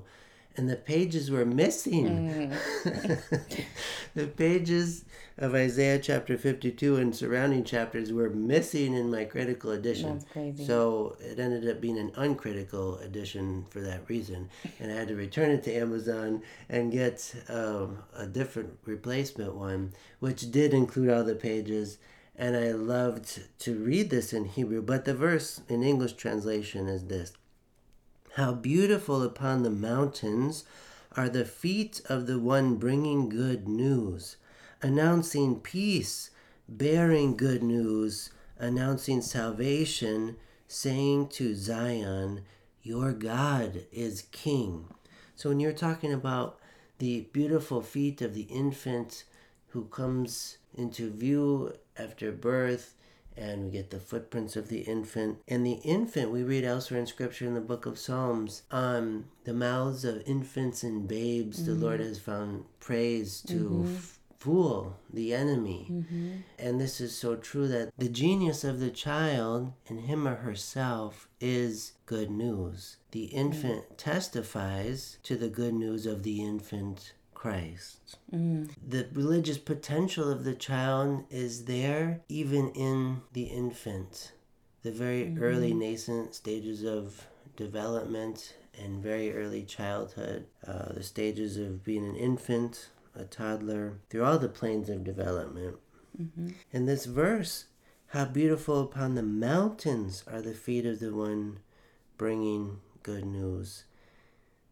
And 0.57 0.71
the 0.71 0.77
pages 0.77 1.33
were 1.33 1.45
missing. 1.45 2.53
Mm. 2.85 3.65
the 4.15 4.27
pages 4.29 5.05
of 5.39 5.55
Isaiah 5.55 5.99
chapter 5.99 6.39
52 6.39 6.95
and 6.97 7.17
surrounding 7.17 7.65
chapters 7.65 8.13
were 8.13 8.31
missing 8.31 8.95
in 8.95 9.11
my 9.11 9.25
critical 9.25 9.73
edition. 9.73 10.19
That's 10.19 10.31
crazy. 10.31 10.65
So 10.65 11.17
it 11.19 11.41
ended 11.41 11.69
up 11.69 11.81
being 11.81 11.99
an 11.99 12.13
uncritical 12.15 12.99
edition 12.99 13.65
for 13.71 13.81
that 13.81 14.09
reason. 14.09 14.49
And 14.79 14.93
I 14.93 14.95
had 14.95 15.09
to 15.09 15.17
return 15.17 15.51
it 15.51 15.65
to 15.65 15.75
Amazon 15.75 16.43
and 16.69 16.93
get 16.93 17.35
um, 17.49 17.99
a 18.15 18.27
different 18.27 18.79
replacement 18.85 19.57
one, 19.57 19.93
which 20.21 20.53
did 20.53 20.73
include 20.73 21.11
all 21.11 21.25
the 21.25 21.35
pages 21.35 21.99
and 22.37 22.57
I 22.57 22.73
loved 22.73 23.41
to 23.61 23.77
read 23.77 24.11
this 24.11 24.33
in 24.33 24.47
Hebrew, 24.47 24.83
but 24.83 25.05
the 25.05 25.15
verse 25.15 25.61
in 25.69 25.83
English 25.83 26.15
translation 26.15 26.89
is 26.89 27.05
this 27.05 27.33
How 28.37 28.53
beautiful 28.53 29.23
upon 29.23 29.63
the 29.63 29.71
mountains 29.71 30.65
are 31.17 31.29
the 31.29 31.45
feet 31.45 32.01
of 32.09 32.27
the 32.27 32.39
one 32.39 32.77
bringing 32.77 33.29
good 33.29 33.69
news, 33.69 34.37
announcing 34.81 35.61
peace, 35.61 36.31
bearing 36.69 37.37
good 37.37 37.63
news, 37.63 38.31
announcing 38.59 39.21
salvation, 39.21 40.37
saying 40.67 41.29
to 41.29 41.55
Zion, 41.55 42.43
Your 42.83 43.13
God 43.13 43.85
is 43.93 44.23
King. 44.33 44.89
So 45.35 45.51
when 45.51 45.61
you're 45.61 45.73
talking 45.73 46.13
about 46.13 46.59
the 46.99 47.29
beautiful 47.33 47.83
feet 47.83 48.23
of 48.23 48.33
the 48.33 48.43
infant 48.43 49.25
who 49.69 49.85
comes 49.87 50.59
into 50.75 51.11
view 51.11 51.75
after 51.99 52.33
birth 52.33 52.95
and 53.37 53.65
we 53.65 53.71
get 53.71 53.91
the 53.91 54.01
footprints 54.01 54.57
of 54.57 54.69
the 54.69 54.81
infant. 54.81 55.39
And 55.49 55.65
the 55.65 55.81
infant, 55.85 56.31
we 56.31 56.43
read 56.43 56.65
elsewhere 56.65 57.01
in 57.01 57.07
Scripture 57.07 57.47
in 57.47 57.55
the 57.55 57.61
book 57.61 57.87
of 57.87 57.99
Psalms, 57.99 58.63
on 58.71 59.27
the 59.45 59.55
mouths 59.55 60.05
of 60.05 60.23
infants 60.27 60.83
and 60.83 61.09
babes, 61.09 61.63
mm-hmm. 61.63 61.71
the 61.71 61.87
Lord 61.87 62.01
has 62.01 62.19
found 62.19 62.65
praise 62.81 63.41
to 63.43 63.55
mm-hmm. 63.55 63.95
f- 63.97 64.19
fool 64.39 64.99
the 65.13 65.33
enemy. 65.33 65.89
Mm-hmm. 65.91 66.31
And 66.59 66.81
this 66.81 67.01
is 67.01 67.17
so 67.17 67.37
true 67.37 67.69
that 67.69 67.93
the 67.97 68.09
genius 68.09 68.65
of 68.65 68.81
the 68.81 68.91
child 68.91 69.73
in 69.87 69.99
him 69.99 70.27
or 70.27 70.37
herself 70.37 71.29
is 71.41 71.93
good 72.07 72.31
news. 72.31 72.97
The 73.13 73.25
infant 73.25 73.99
testifies 73.99 75.19
to 75.23 75.37
the 75.37 75.49
good 75.49 75.75
news 75.75 76.07
of 76.07 76.23
the 76.23 76.43
infant 76.43 77.13
Christ. 77.43 78.19
Mm. 78.33 78.71
The 78.89 79.09
religious 79.15 79.59
potential 79.59 80.31
of 80.31 80.45
the 80.45 80.55
child 80.55 81.25
is 81.29 81.65
there 81.65 82.21
even 82.29 82.71
in 82.71 83.23
the 83.33 83.47
infant. 83.47 84.31
The 84.85 84.93
very 84.93 85.25
mm-hmm. 85.25 85.43
early 85.43 85.75
nascent 85.75 86.37
stages 86.37 86.85
of 86.85 87.27
development 87.57 88.55
and 88.81 89.03
very 89.03 89.35
early 89.35 89.65
childhood, 89.65 90.47
uh, 90.65 90.93
the 90.93 91.03
stages 91.03 91.57
of 91.57 91.83
being 91.83 92.05
an 92.05 92.15
infant, 92.15 92.91
a 93.17 93.25
toddler, 93.25 93.99
through 94.09 94.23
all 94.23 94.39
the 94.39 94.49
planes 94.49 94.89
of 94.89 95.03
development. 95.03 95.79
Mm-hmm. 96.17 96.51
In 96.71 96.87
this 96.87 97.07
verse, 97.07 97.65
how 98.11 98.27
beautiful 98.27 98.81
upon 98.81 99.17
the 99.17 99.23
mountains 99.25 100.23
are 100.33 100.43
the 100.43 100.55
feet 100.55 100.87
of 100.87 101.01
the 101.01 101.13
one 101.13 101.59
bringing 102.17 102.79
good 103.03 103.25
news. 103.25 103.83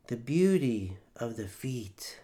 The 0.07 0.17
beauty 0.17 0.99
of 1.17 1.37
the 1.37 1.49
feet 1.49 2.21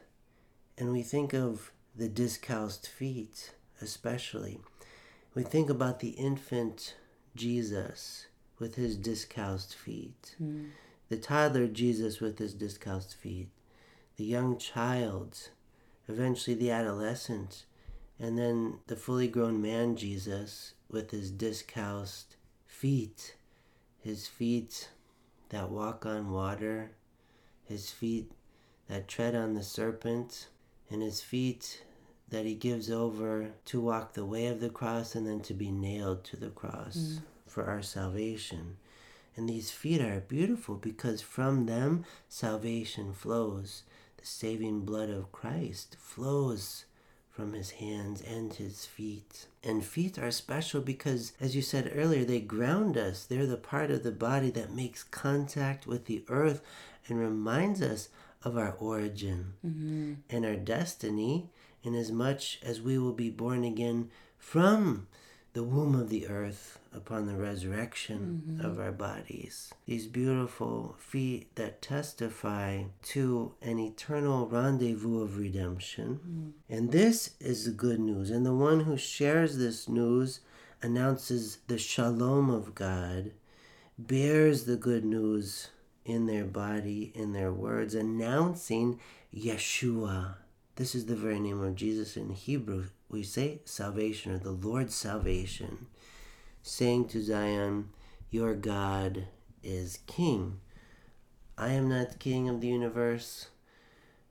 and 0.78 0.92
we 0.92 1.02
think 1.02 1.32
of 1.32 1.72
the 1.94 2.08
discalced 2.08 2.88
feet, 2.88 3.52
especially. 3.80 4.60
We 5.34 5.42
think 5.42 5.70
about 5.70 6.00
the 6.00 6.10
infant 6.10 6.94
Jesus 7.34 8.26
with 8.58 8.74
his 8.74 8.96
discalced 8.96 9.74
feet, 9.74 10.36
mm. 10.42 10.70
the 11.08 11.16
toddler 11.16 11.66
Jesus 11.66 12.20
with 12.20 12.38
his 12.38 12.54
discalced 12.54 13.14
feet, 13.14 13.48
the 14.16 14.24
young 14.24 14.58
child, 14.58 15.50
eventually 16.08 16.54
the 16.54 16.70
adolescent, 16.70 17.64
and 18.18 18.38
then 18.38 18.78
the 18.86 18.96
fully 18.96 19.28
grown 19.28 19.60
man 19.60 19.96
Jesus 19.96 20.74
with 20.90 21.10
his 21.10 21.30
discalced 21.30 22.36
feet, 22.66 23.36
his 24.00 24.26
feet 24.26 24.88
that 25.50 25.70
walk 25.70 26.06
on 26.06 26.30
water, 26.30 26.92
his 27.64 27.90
feet 27.90 28.32
that 28.88 29.08
tread 29.08 29.34
on 29.34 29.54
the 29.54 29.62
serpent, 29.62 30.48
and 30.90 31.02
his 31.02 31.20
feet 31.20 31.82
that 32.28 32.44
he 32.44 32.54
gives 32.54 32.90
over 32.90 33.50
to 33.66 33.80
walk 33.80 34.14
the 34.14 34.24
way 34.24 34.46
of 34.46 34.60
the 34.60 34.68
cross 34.68 35.14
and 35.14 35.26
then 35.26 35.40
to 35.40 35.54
be 35.54 35.70
nailed 35.70 36.24
to 36.24 36.36
the 36.36 36.50
cross 36.50 36.96
mm. 36.96 37.22
for 37.46 37.64
our 37.64 37.82
salvation. 37.82 38.76
And 39.36 39.48
these 39.48 39.70
feet 39.70 40.00
are 40.00 40.20
beautiful 40.20 40.76
because 40.76 41.20
from 41.20 41.66
them 41.66 42.04
salvation 42.28 43.12
flows. 43.12 43.82
The 44.16 44.26
saving 44.26 44.80
blood 44.80 45.10
of 45.10 45.30
Christ 45.30 45.96
flows 46.00 46.86
from 47.30 47.52
his 47.52 47.72
hands 47.72 48.22
and 48.22 48.54
his 48.54 48.86
feet. 48.86 49.46
And 49.62 49.84
feet 49.84 50.18
are 50.18 50.30
special 50.30 50.80
because, 50.80 51.34
as 51.38 51.54
you 51.54 51.60
said 51.60 51.92
earlier, 51.94 52.24
they 52.24 52.40
ground 52.40 52.96
us. 52.96 53.24
They're 53.24 53.46
the 53.46 53.58
part 53.58 53.90
of 53.90 54.02
the 54.02 54.10
body 54.10 54.48
that 54.52 54.72
makes 54.72 55.04
contact 55.04 55.86
with 55.86 56.06
the 56.06 56.24
earth 56.28 56.62
and 57.08 57.18
reminds 57.18 57.82
us 57.82 58.08
of 58.46 58.56
our 58.56 58.76
origin 58.78 59.54
mm-hmm. 59.66 60.14
and 60.30 60.46
our 60.46 60.54
destiny, 60.54 61.50
inasmuch 61.82 62.62
as 62.62 62.80
we 62.80 62.96
will 62.96 63.12
be 63.12 63.28
born 63.28 63.64
again 63.64 64.08
from 64.38 65.08
the 65.52 65.64
womb 65.64 65.96
of 65.96 66.10
the 66.10 66.28
earth 66.28 66.78
upon 66.94 67.26
the 67.26 67.34
resurrection 67.34 68.42
mm-hmm. 68.46 68.64
of 68.64 68.78
our 68.78 68.92
bodies. 68.92 69.74
These 69.84 70.06
beautiful 70.06 70.94
feet 70.98 71.52
that 71.56 71.82
testify 71.82 72.84
to 73.14 73.54
an 73.60 73.80
eternal 73.80 74.46
rendezvous 74.46 75.22
of 75.22 75.38
redemption. 75.38 76.20
Mm-hmm. 76.20 76.74
And 76.74 76.92
this 76.92 77.34
is 77.40 77.64
the 77.64 77.72
good 77.72 77.98
news. 77.98 78.30
And 78.30 78.46
the 78.46 78.54
one 78.54 78.80
who 78.80 78.96
shares 78.96 79.58
this 79.58 79.88
news 79.88 80.40
announces 80.82 81.58
the 81.66 81.78
shalom 81.78 82.48
of 82.48 82.76
God, 82.76 83.32
bears 83.98 84.64
the 84.64 84.76
good 84.76 85.04
news 85.04 85.70
in 86.06 86.26
their 86.26 86.44
body, 86.44 87.12
in 87.14 87.32
their 87.32 87.52
words, 87.52 87.94
announcing 87.94 88.98
Yeshua. 89.34 90.36
This 90.76 90.94
is 90.94 91.06
the 91.06 91.16
very 91.16 91.40
name 91.40 91.62
of 91.62 91.74
Jesus 91.74 92.16
in 92.16 92.30
Hebrew. 92.30 92.84
We 93.10 93.22
say 93.22 93.60
salvation 93.64 94.32
or 94.32 94.38
the 94.38 94.52
Lord's 94.52 94.94
salvation, 94.94 95.86
saying 96.62 97.08
to 97.08 97.22
Zion, 97.22 97.90
Your 98.30 98.54
God 98.54 99.26
is 99.62 99.98
King. 100.06 100.60
I 101.58 101.70
am 101.70 101.88
not 101.88 102.12
the 102.12 102.18
King 102.18 102.48
of 102.48 102.60
the 102.60 102.68
universe. 102.68 103.48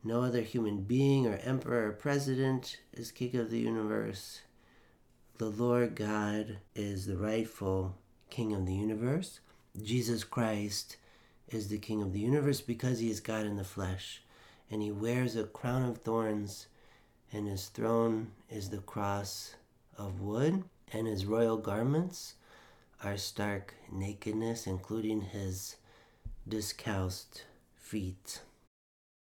No 0.03 0.23
other 0.23 0.41
human 0.41 0.83
being 0.83 1.27
or 1.27 1.39
emperor 1.43 1.89
or 1.89 1.91
president 1.91 2.77
is 2.93 3.11
King 3.11 3.35
of 3.35 3.51
the 3.51 3.59
universe. 3.59 4.41
The 5.39 5.49
Lord 5.49 5.95
God 5.95 6.59
is 6.73 7.05
the 7.05 7.17
rightful 7.17 7.97
King 8.29 8.53
of 8.53 8.65
the 8.65 8.73
universe 8.73 9.41
Jesus 9.81 10.23
Christ 10.23 10.97
is 11.49 11.67
the 11.67 11.77
King 11.77 12.01
of 12.01 12.13
the 12.13 12.19
universe 12.19 12.62
because 12.62 12.99
he 12.99 13.10
is 13.10 13.19
God 13.19 13.45
in 13.45 13.55
the 13.55 13.63
flesh. 13.63 14.21
And 14.71 14.81
he 14.81 14.91
wears 14.91 15.36
a 15.36 15.43
crown 15.43 15.84
of 15.84 15.99
thorns, 15.99 16.67
and 17.31 17.47
his 17.47 17.67
throne 17.67 18.31
is 18.49 18.69
the 18.69 18.79
cross 18.79 19.55
of 19.97 20.21
wood, 20.21 20.63
and 20.91 21.08
his 21.08 21.25
royal 21.25 21.58
garments 21.58 22.36
are 23.03 23.17
stark 23.17 23.75
nakedness, 23.91 24.65
including 24.65 25.21
his 25.21 25.75
discalced 26.47 27.43
feet. 27.75 28.41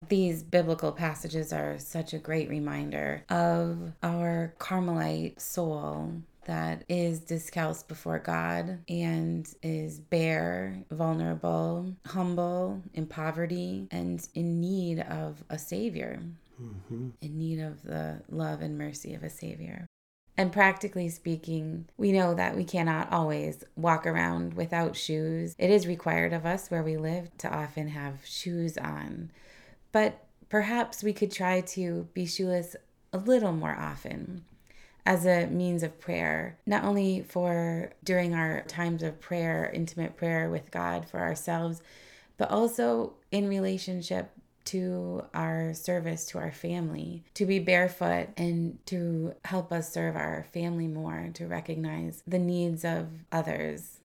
These 0.09 0.43
biblical 0.43 0.93
passages 0.93 1.53
are 1.53 1.79
such 1.79 2.13
a 2.13 2.19
great 2.19 2.49
reminder 2.49 3.25
of 3.31 3.93
our 4.03 4.53
Carmelite 4.59 5.41
soul 5.41 6.23
that 6.45 6.85
is 6.89 7.21
discalced 7.21 7.89
before 7.89 8.19
God 8.19 8.81
and 8.89 9.49
is 9.63 9.99
bare, 10.01 10.83
vulnerable, 10.91 11.95
humble, 12.07 12.83
in 12.95 13.07
poverty, 13.07 13.87
and 13.91 14.27
in 14.35 14.61
need 14.61 15.01
of 15.01 15.45
a 15.51 15.59
Savior, 15.59 16.21
mm-hmm. 16.61 17.11
in 17.21 17.39
need 17.39 17.61
of 17.61 17.83
the 17.83 18.23
love 18.29 18.61
and 18.61 18.77
mercy 18.77 19.15
of 19.15 19.23
a 19.23 19.31
Savior. 19.31 19.87
And 20.37 20.51
practically 20.51 21.11
speaking, 21.11 21.89
we 21.99 22.11
know 22.11 22.35
that 22.35 22.57
we 22.57 22.65
cannot 22.65 23.13
always 23.13 23.65
walk 23.77 24.07
around 24.07 24.55
without 24.55 24.97
shoes. 24.97 25.55
It 25.59 25.71
is 25.71 25.87
required 25.87 26.33
of 26.33 26.47
us 26.47 26.71
where 26.71 26.83
we 26.83 26.97
live 26.97 27.37
to 27.39 27.55
often 27.55 27.89
have 27.89 28.25
shoes 28.25 28.79
on. 28.79 29.31
But 29.93 30.25
perhaps 30.49 31.03
we 31.03 31.13
could 31.13 31.31
try 31.31 31.61
to 31.61 32.09
be 32.15 32.25
shoeless 32.25 32.75
a 33.13 33.19
little 33.19 33.53
more 33.53 33.77
often 33.79 34.45
as 35.05 35.27
a 35.27 35.47
means 35.47 35.83
of 35.83 36.01
prayer, 36.01 36.59
not 36.67 36.85
only 36.85 37.23
for 37.23 37.93
during 38.05 38.35
our 38.35 38.63
times 38.63 39.03
of 39.03 39.21
prayer, 39.21 39.71
intimate 39.75 40.17
prayer 40.17 40.49
with 40.49 40.71
God 40.71 41.09
for 41.09 41.19
ourselves, 41.19 41.83
but 42.37 42.51
also 42.51 43.15
in 43.31 43.49
relationship 43.49 44.31
to 44.65 45.25
our 45.35 45.75
service 45.75 46.25
to 46.27 46.39
our 46.39 46.53
family, 46.53 47.25
to 47.35 47.45
be 47.45 47.59
barefoot 47.59 48.29
and 48.37 48.79
to 48.87 49.35
help 49.45 49.73
us 49.73 49.93
serve 49.93 50.15
our 50.15 50.47
family 50.53 50.87
more, 50.87 51.31
to 51.35 51.47
recognize 51.47 52.23
the 52.27 52.39
needs 52.39 52.85
of 52.85 53.09
others. 53.33 53.99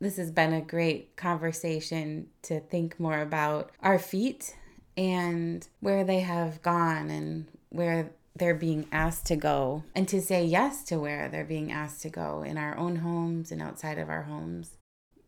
This 0.00 0.16
has 0.16 0.30
been 0.30 0.52
a 0.52 0.60
great 0.60 1.16
conversation 1.16 2.28
to 2.42 2.60
think 2.60 2.98
more 2.98 3.20
about 3.20 3.72
our 3.82 3.98
feet 3.98 4.56
and 4.96 5.66
where 5.80 6.04
they 6.04 6.20
have 6.20 6.62
gone 6.62 7.10
and 7.10 7.46
where 7.68 8.10
they're 8.38 8.54
being 8.54 8.86
asked 8.90 9.26
to 9.26 9.36
go 9.36 9.84
and 9.94 10.08
to 10.08 10.20
say 10.20 10.44
yes 10.44 10.84
to 10.84 10.98
where 10.98 11.28
they're 11.28 11.44
being 11.44 11.70
asked 11.70 12.02
to 12.02 12.10
go 12.10 12.42
in 12.42 12.56
our 12.56 12.76
own 12.76 12.96
homes 12.96 13.52
and 13.52 13.60
outside 13.60 13.98
of 13.98 14.08
our 14.08 14.22
homes. 14.22 14.76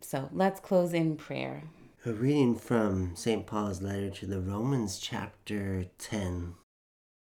So 0.00 0.28
let's 0.32 0.60
close 0.60 0.94
in 0.94 1.16
prayer. 1.16 1.64
A 2.06 2.12
reading 2.12 2.56
from 2.56 3.14
St. 3.14 3.46
Paul's 3.46 3.82
letter 3.82 4.08
to 4.08 4.26
the 4.26 4.40
Romans, 4.40 4.98
chapter 4.98 5.84
10. 5.98 6.54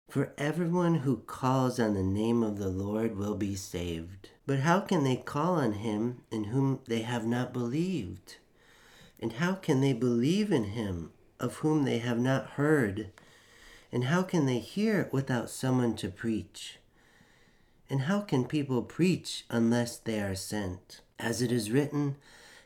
For 0.10 0.34
everyone 0.38 0.95
who 0.95 1.17
calls 1.17 1.80
on 1.80 1.93
the 1.93 2.02
name 2.02 2.41
of 2.41 2.58
the 2.58 2.69
Lord 2.69 3.17
will 3.17 3.36
be 3.36 3.56
saved. 3.56 4.30
But 4.47 4.62
how 4.62 4.80
can 4.80 5.04
they 5.04 5.17
call 5.17 5.56
on 5.56 5.73
him 5.73 6.21
in 6.32 6.45
whom 6.45 6.80
they 6.88 7.02
have 7.02 7.28
not 7.28 7.54
believed? 7.54 8.38
And 9.19 9.34
how 9.34 9.54
can 9.54 9.82
they 9.82 9.93
believe 9.93 10.52
in 10.52 10.63
him 10.63 11.12
of 11.39 11.58
whom 11.58 11.84
they 11.84 11.99
have 11.99 12.17
not 12.17 12.52
heard? 12.52 13.12
And 13.91 14.06
how 14.06 14.23
can 14.23 14.45
they 14.45 14.60
hear 14.60 15.10
without 15.12 15.49
someone 15.49 15.95
to 15.95 16.10
preach? 16.10 16.80
And 17.89 18.02
how 18.02 18.21
can 18.21 18.45
people 18.45 18.84
preach 18.84 19.45
unless 19.49 19.97
they 19.97 20.21
are 20.21 20.36
sent? 20.36 21.02
As 21.17 21.41
it 21.41 21.52
is 21.52 21.71
written, 21.71 22.17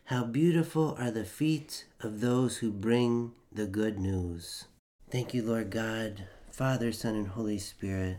How 0.06 0.26
beautiful 0.26 0.96
are 1.00 1.12
the 1.12 1.24
feet 1.24 1.86
of 2.02 2.20
those 2.20 2.58
who 2.58 2.72
bring 2.72 3.32
the 3.56 3.68
good 3.68 4.00
news. 4.00 4.66
Thank 5.12 5.34
you, 5.34 5.44
Lord 5.44 5.70
God, 5.70 6.24
Father, 6.52 6.92
Son, 6.92 7.16
and 7.16 7.28
Holy 7.28 7.60
Spirit, 7.60 8.18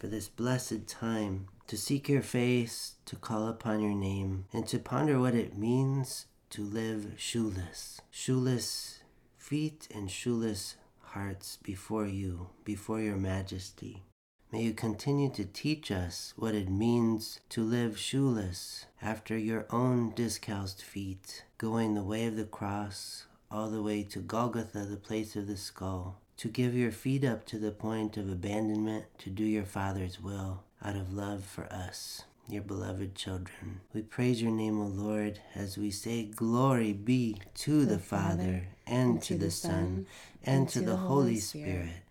for 0.00 0.08
this 0.08 0.28
blessed 0.28 0.88
time 0.88 1.46
to 1.68 1.76
seek 1.76 2.08
your 2.08 2.22
face, 2.22 2.94
to 3.06 3.14
call 3.16 3.46
upon 3.46 3.80
your 3.80 3.94
name, 3.94 4.46
and 4.52 4.66
to 4.66 4.78
ponder 4.78 5.20
what 5.20 5.34
it 5.34 5.56
means 5.56 6.26
to 6.50 6.62
live 6.62 7.12
shoeless. 7.16 8.00
Shoeless 8.10 8.98
feet 9.38 9.86
and 9.94 10.10
shoeless 10.10 10.76
hearts 11.14 11.58
before 11.62 12.06
you, 12.06 12.48
before 12.64 13.00
your 13.00 13.16
majesty. 13.16 14.02
May 14.50 14.62
you 14.62 14.74
continue 14.74 15.30
to 15.30 15.44
teach 15.44 15.90
us 15.92 16.34
what 16.36 16.54
it 16.54 16.68
means 16.68 17.38
to 17.50 17.62
live 17.62 17.96
shoeless 17.96 18.86
after 19.00 19.38
your 19.38 19.66
own 19.70 20.12
discalced 20.14 20.82
feet, 20.82 21.44
going 21.56 21.94
the 21.94 22.02
way 22.02 22.26
of 22.26 22.36
the 22.36 22.44
cross 22.44 23.26
all 23.48 23.70
the 23.70 23.82
way 23.82 24.02
to 24.02 24.18
Golgotha, 24.18 24.86
the 24.86 24.96
place 24.96 25.36
of 25.36 25.46
the 25.46 25.56
skull, 25.56 26.20
to 26.38 26.48
give 26.48 26.74
your 26.74 26.90
feet 26.90 27.24
up 27.24 27.46
to 27.46 27.58
the 27.58 27.70
point 27.70 28.16
of 28.16 28.28
abandonment 28.28 29.04
to 29.18 29.30
do 29.30 29.44
your 29.44 29.64
Father's 29.64 30.20
will 30.20 30.64
out 30.84 30.96
of 30.96 31.12
love 31.12 31.44
for 31.44 31.72
us 31.72 32.24
your 32.48 32.62
beloved 32.62 33.14
children. 33.14 33.80
We 33.92 34.02
praise 34.02 34.42
your 34.42 34.52
name, 34.52 34.80
O 34.80 34.86
Lord, 34.86 35.40
as 35.54 35.78
we 35.78 35.90
say, 35.90 36.24
Glory 36.24 36.92
be 36.92 37.40
to 37.56 37.80
the, 37.80 37.94
the 37.94 37.98
Father, 37.98 38.68
and, 38.86 39.14
and 39.14 39.22
to 39.22 39.34
the 39.36 39.50
Son, 39.50 40.06
and 40.44 40.68
to 40.68 40.80
the 40.80 40.96
Holy 40.96 41.38
Spirit, 41.38 42.02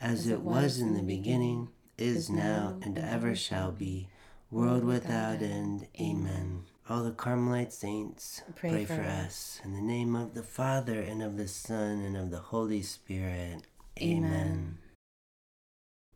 as 0.00 0.26
it 0.26 0.40
was 0.40 0.78
in 0.80 0.94
the 0.94 1.02
beginning, 1.02 1.68
is 1.98 2.30
now, 2.30 2.78
and 2.82 2.98
ever 2.98 3.34
shall 3.34 3.72
be, 3.72 4.08
world 4.50 4.84
without 4.84 5.42
end. 5.42 5.86
Amen. 6.00 6.64
All 6.88 7.02
the 7.02 7.10
Carmelite 7.10 7.72
saints, 7.72 8.42
pray, 8.54 8.70
pray 8.70 8.84
for 8.84 9.02
us. 9.02 9.60
In 9.64 9.74
the 9.74 9.80
name 9.80 10.14
of 10.14 10.34
the 10.34 10.42
Father, 10.42 11.00
and 11.00 11.22
of 11.22 11.36
the 11.36 11.48
Son, 11.48 12.00
and 12.00 12.16
of 12.16 12.30
the 12.30 12.38
Holy 12.38 12.82
Spirit. 12.82 13.62
Amen. 14.00 14.24
Amen. 14.24 14.78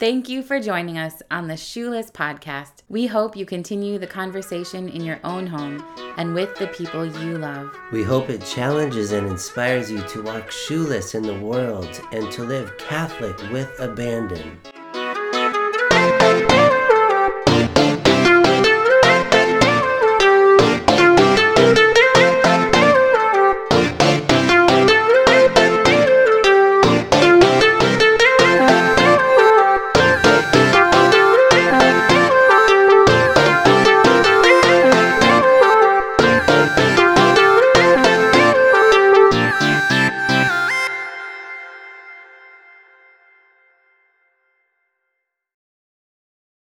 Thank 0.01 0.31
you 0.31 0.43
for 0.43 0.59
joining 0.59 0.97
us 0.97 1.23
on 1.31 1.47
the 1.47 1.59
Shoeless 1.59 2.11
Podcast. 2.11 2.85
We 2.89 3.07
hope 3.07 3.37
you 3.37 3.45
continue 3.45 3.99
the 3.99 4.07
conversation 4.07 4.89
in 4.89 5.05
your 5.05 5.21
own 5.25 5.47
home 5.47 5.85
and 6.17 6.35
with 6.35 6.57
the 6.57 6.69
people 6.69 7.05
you 7.05 7.37
love. 7.37 7.71
We 7.93 8.03
hope 8.03 8.31
it 8.31 8.43
challenges 8.43 9.13
and 9.13 9.27
inspires 9.27 9.91
you 9.91 10.01
to 10.01 10.23
walk 10.23 10.51
shoeless 10.51 11.15
in 11.15 11.23
the 11.23 11.39
world 11.39 12.01
and 12.13 12.33
to 12.33 12.45
live 12.45 12.79
Catholic 12.79 13.39
with 13.53 13.79
abandon. 13.79 14.59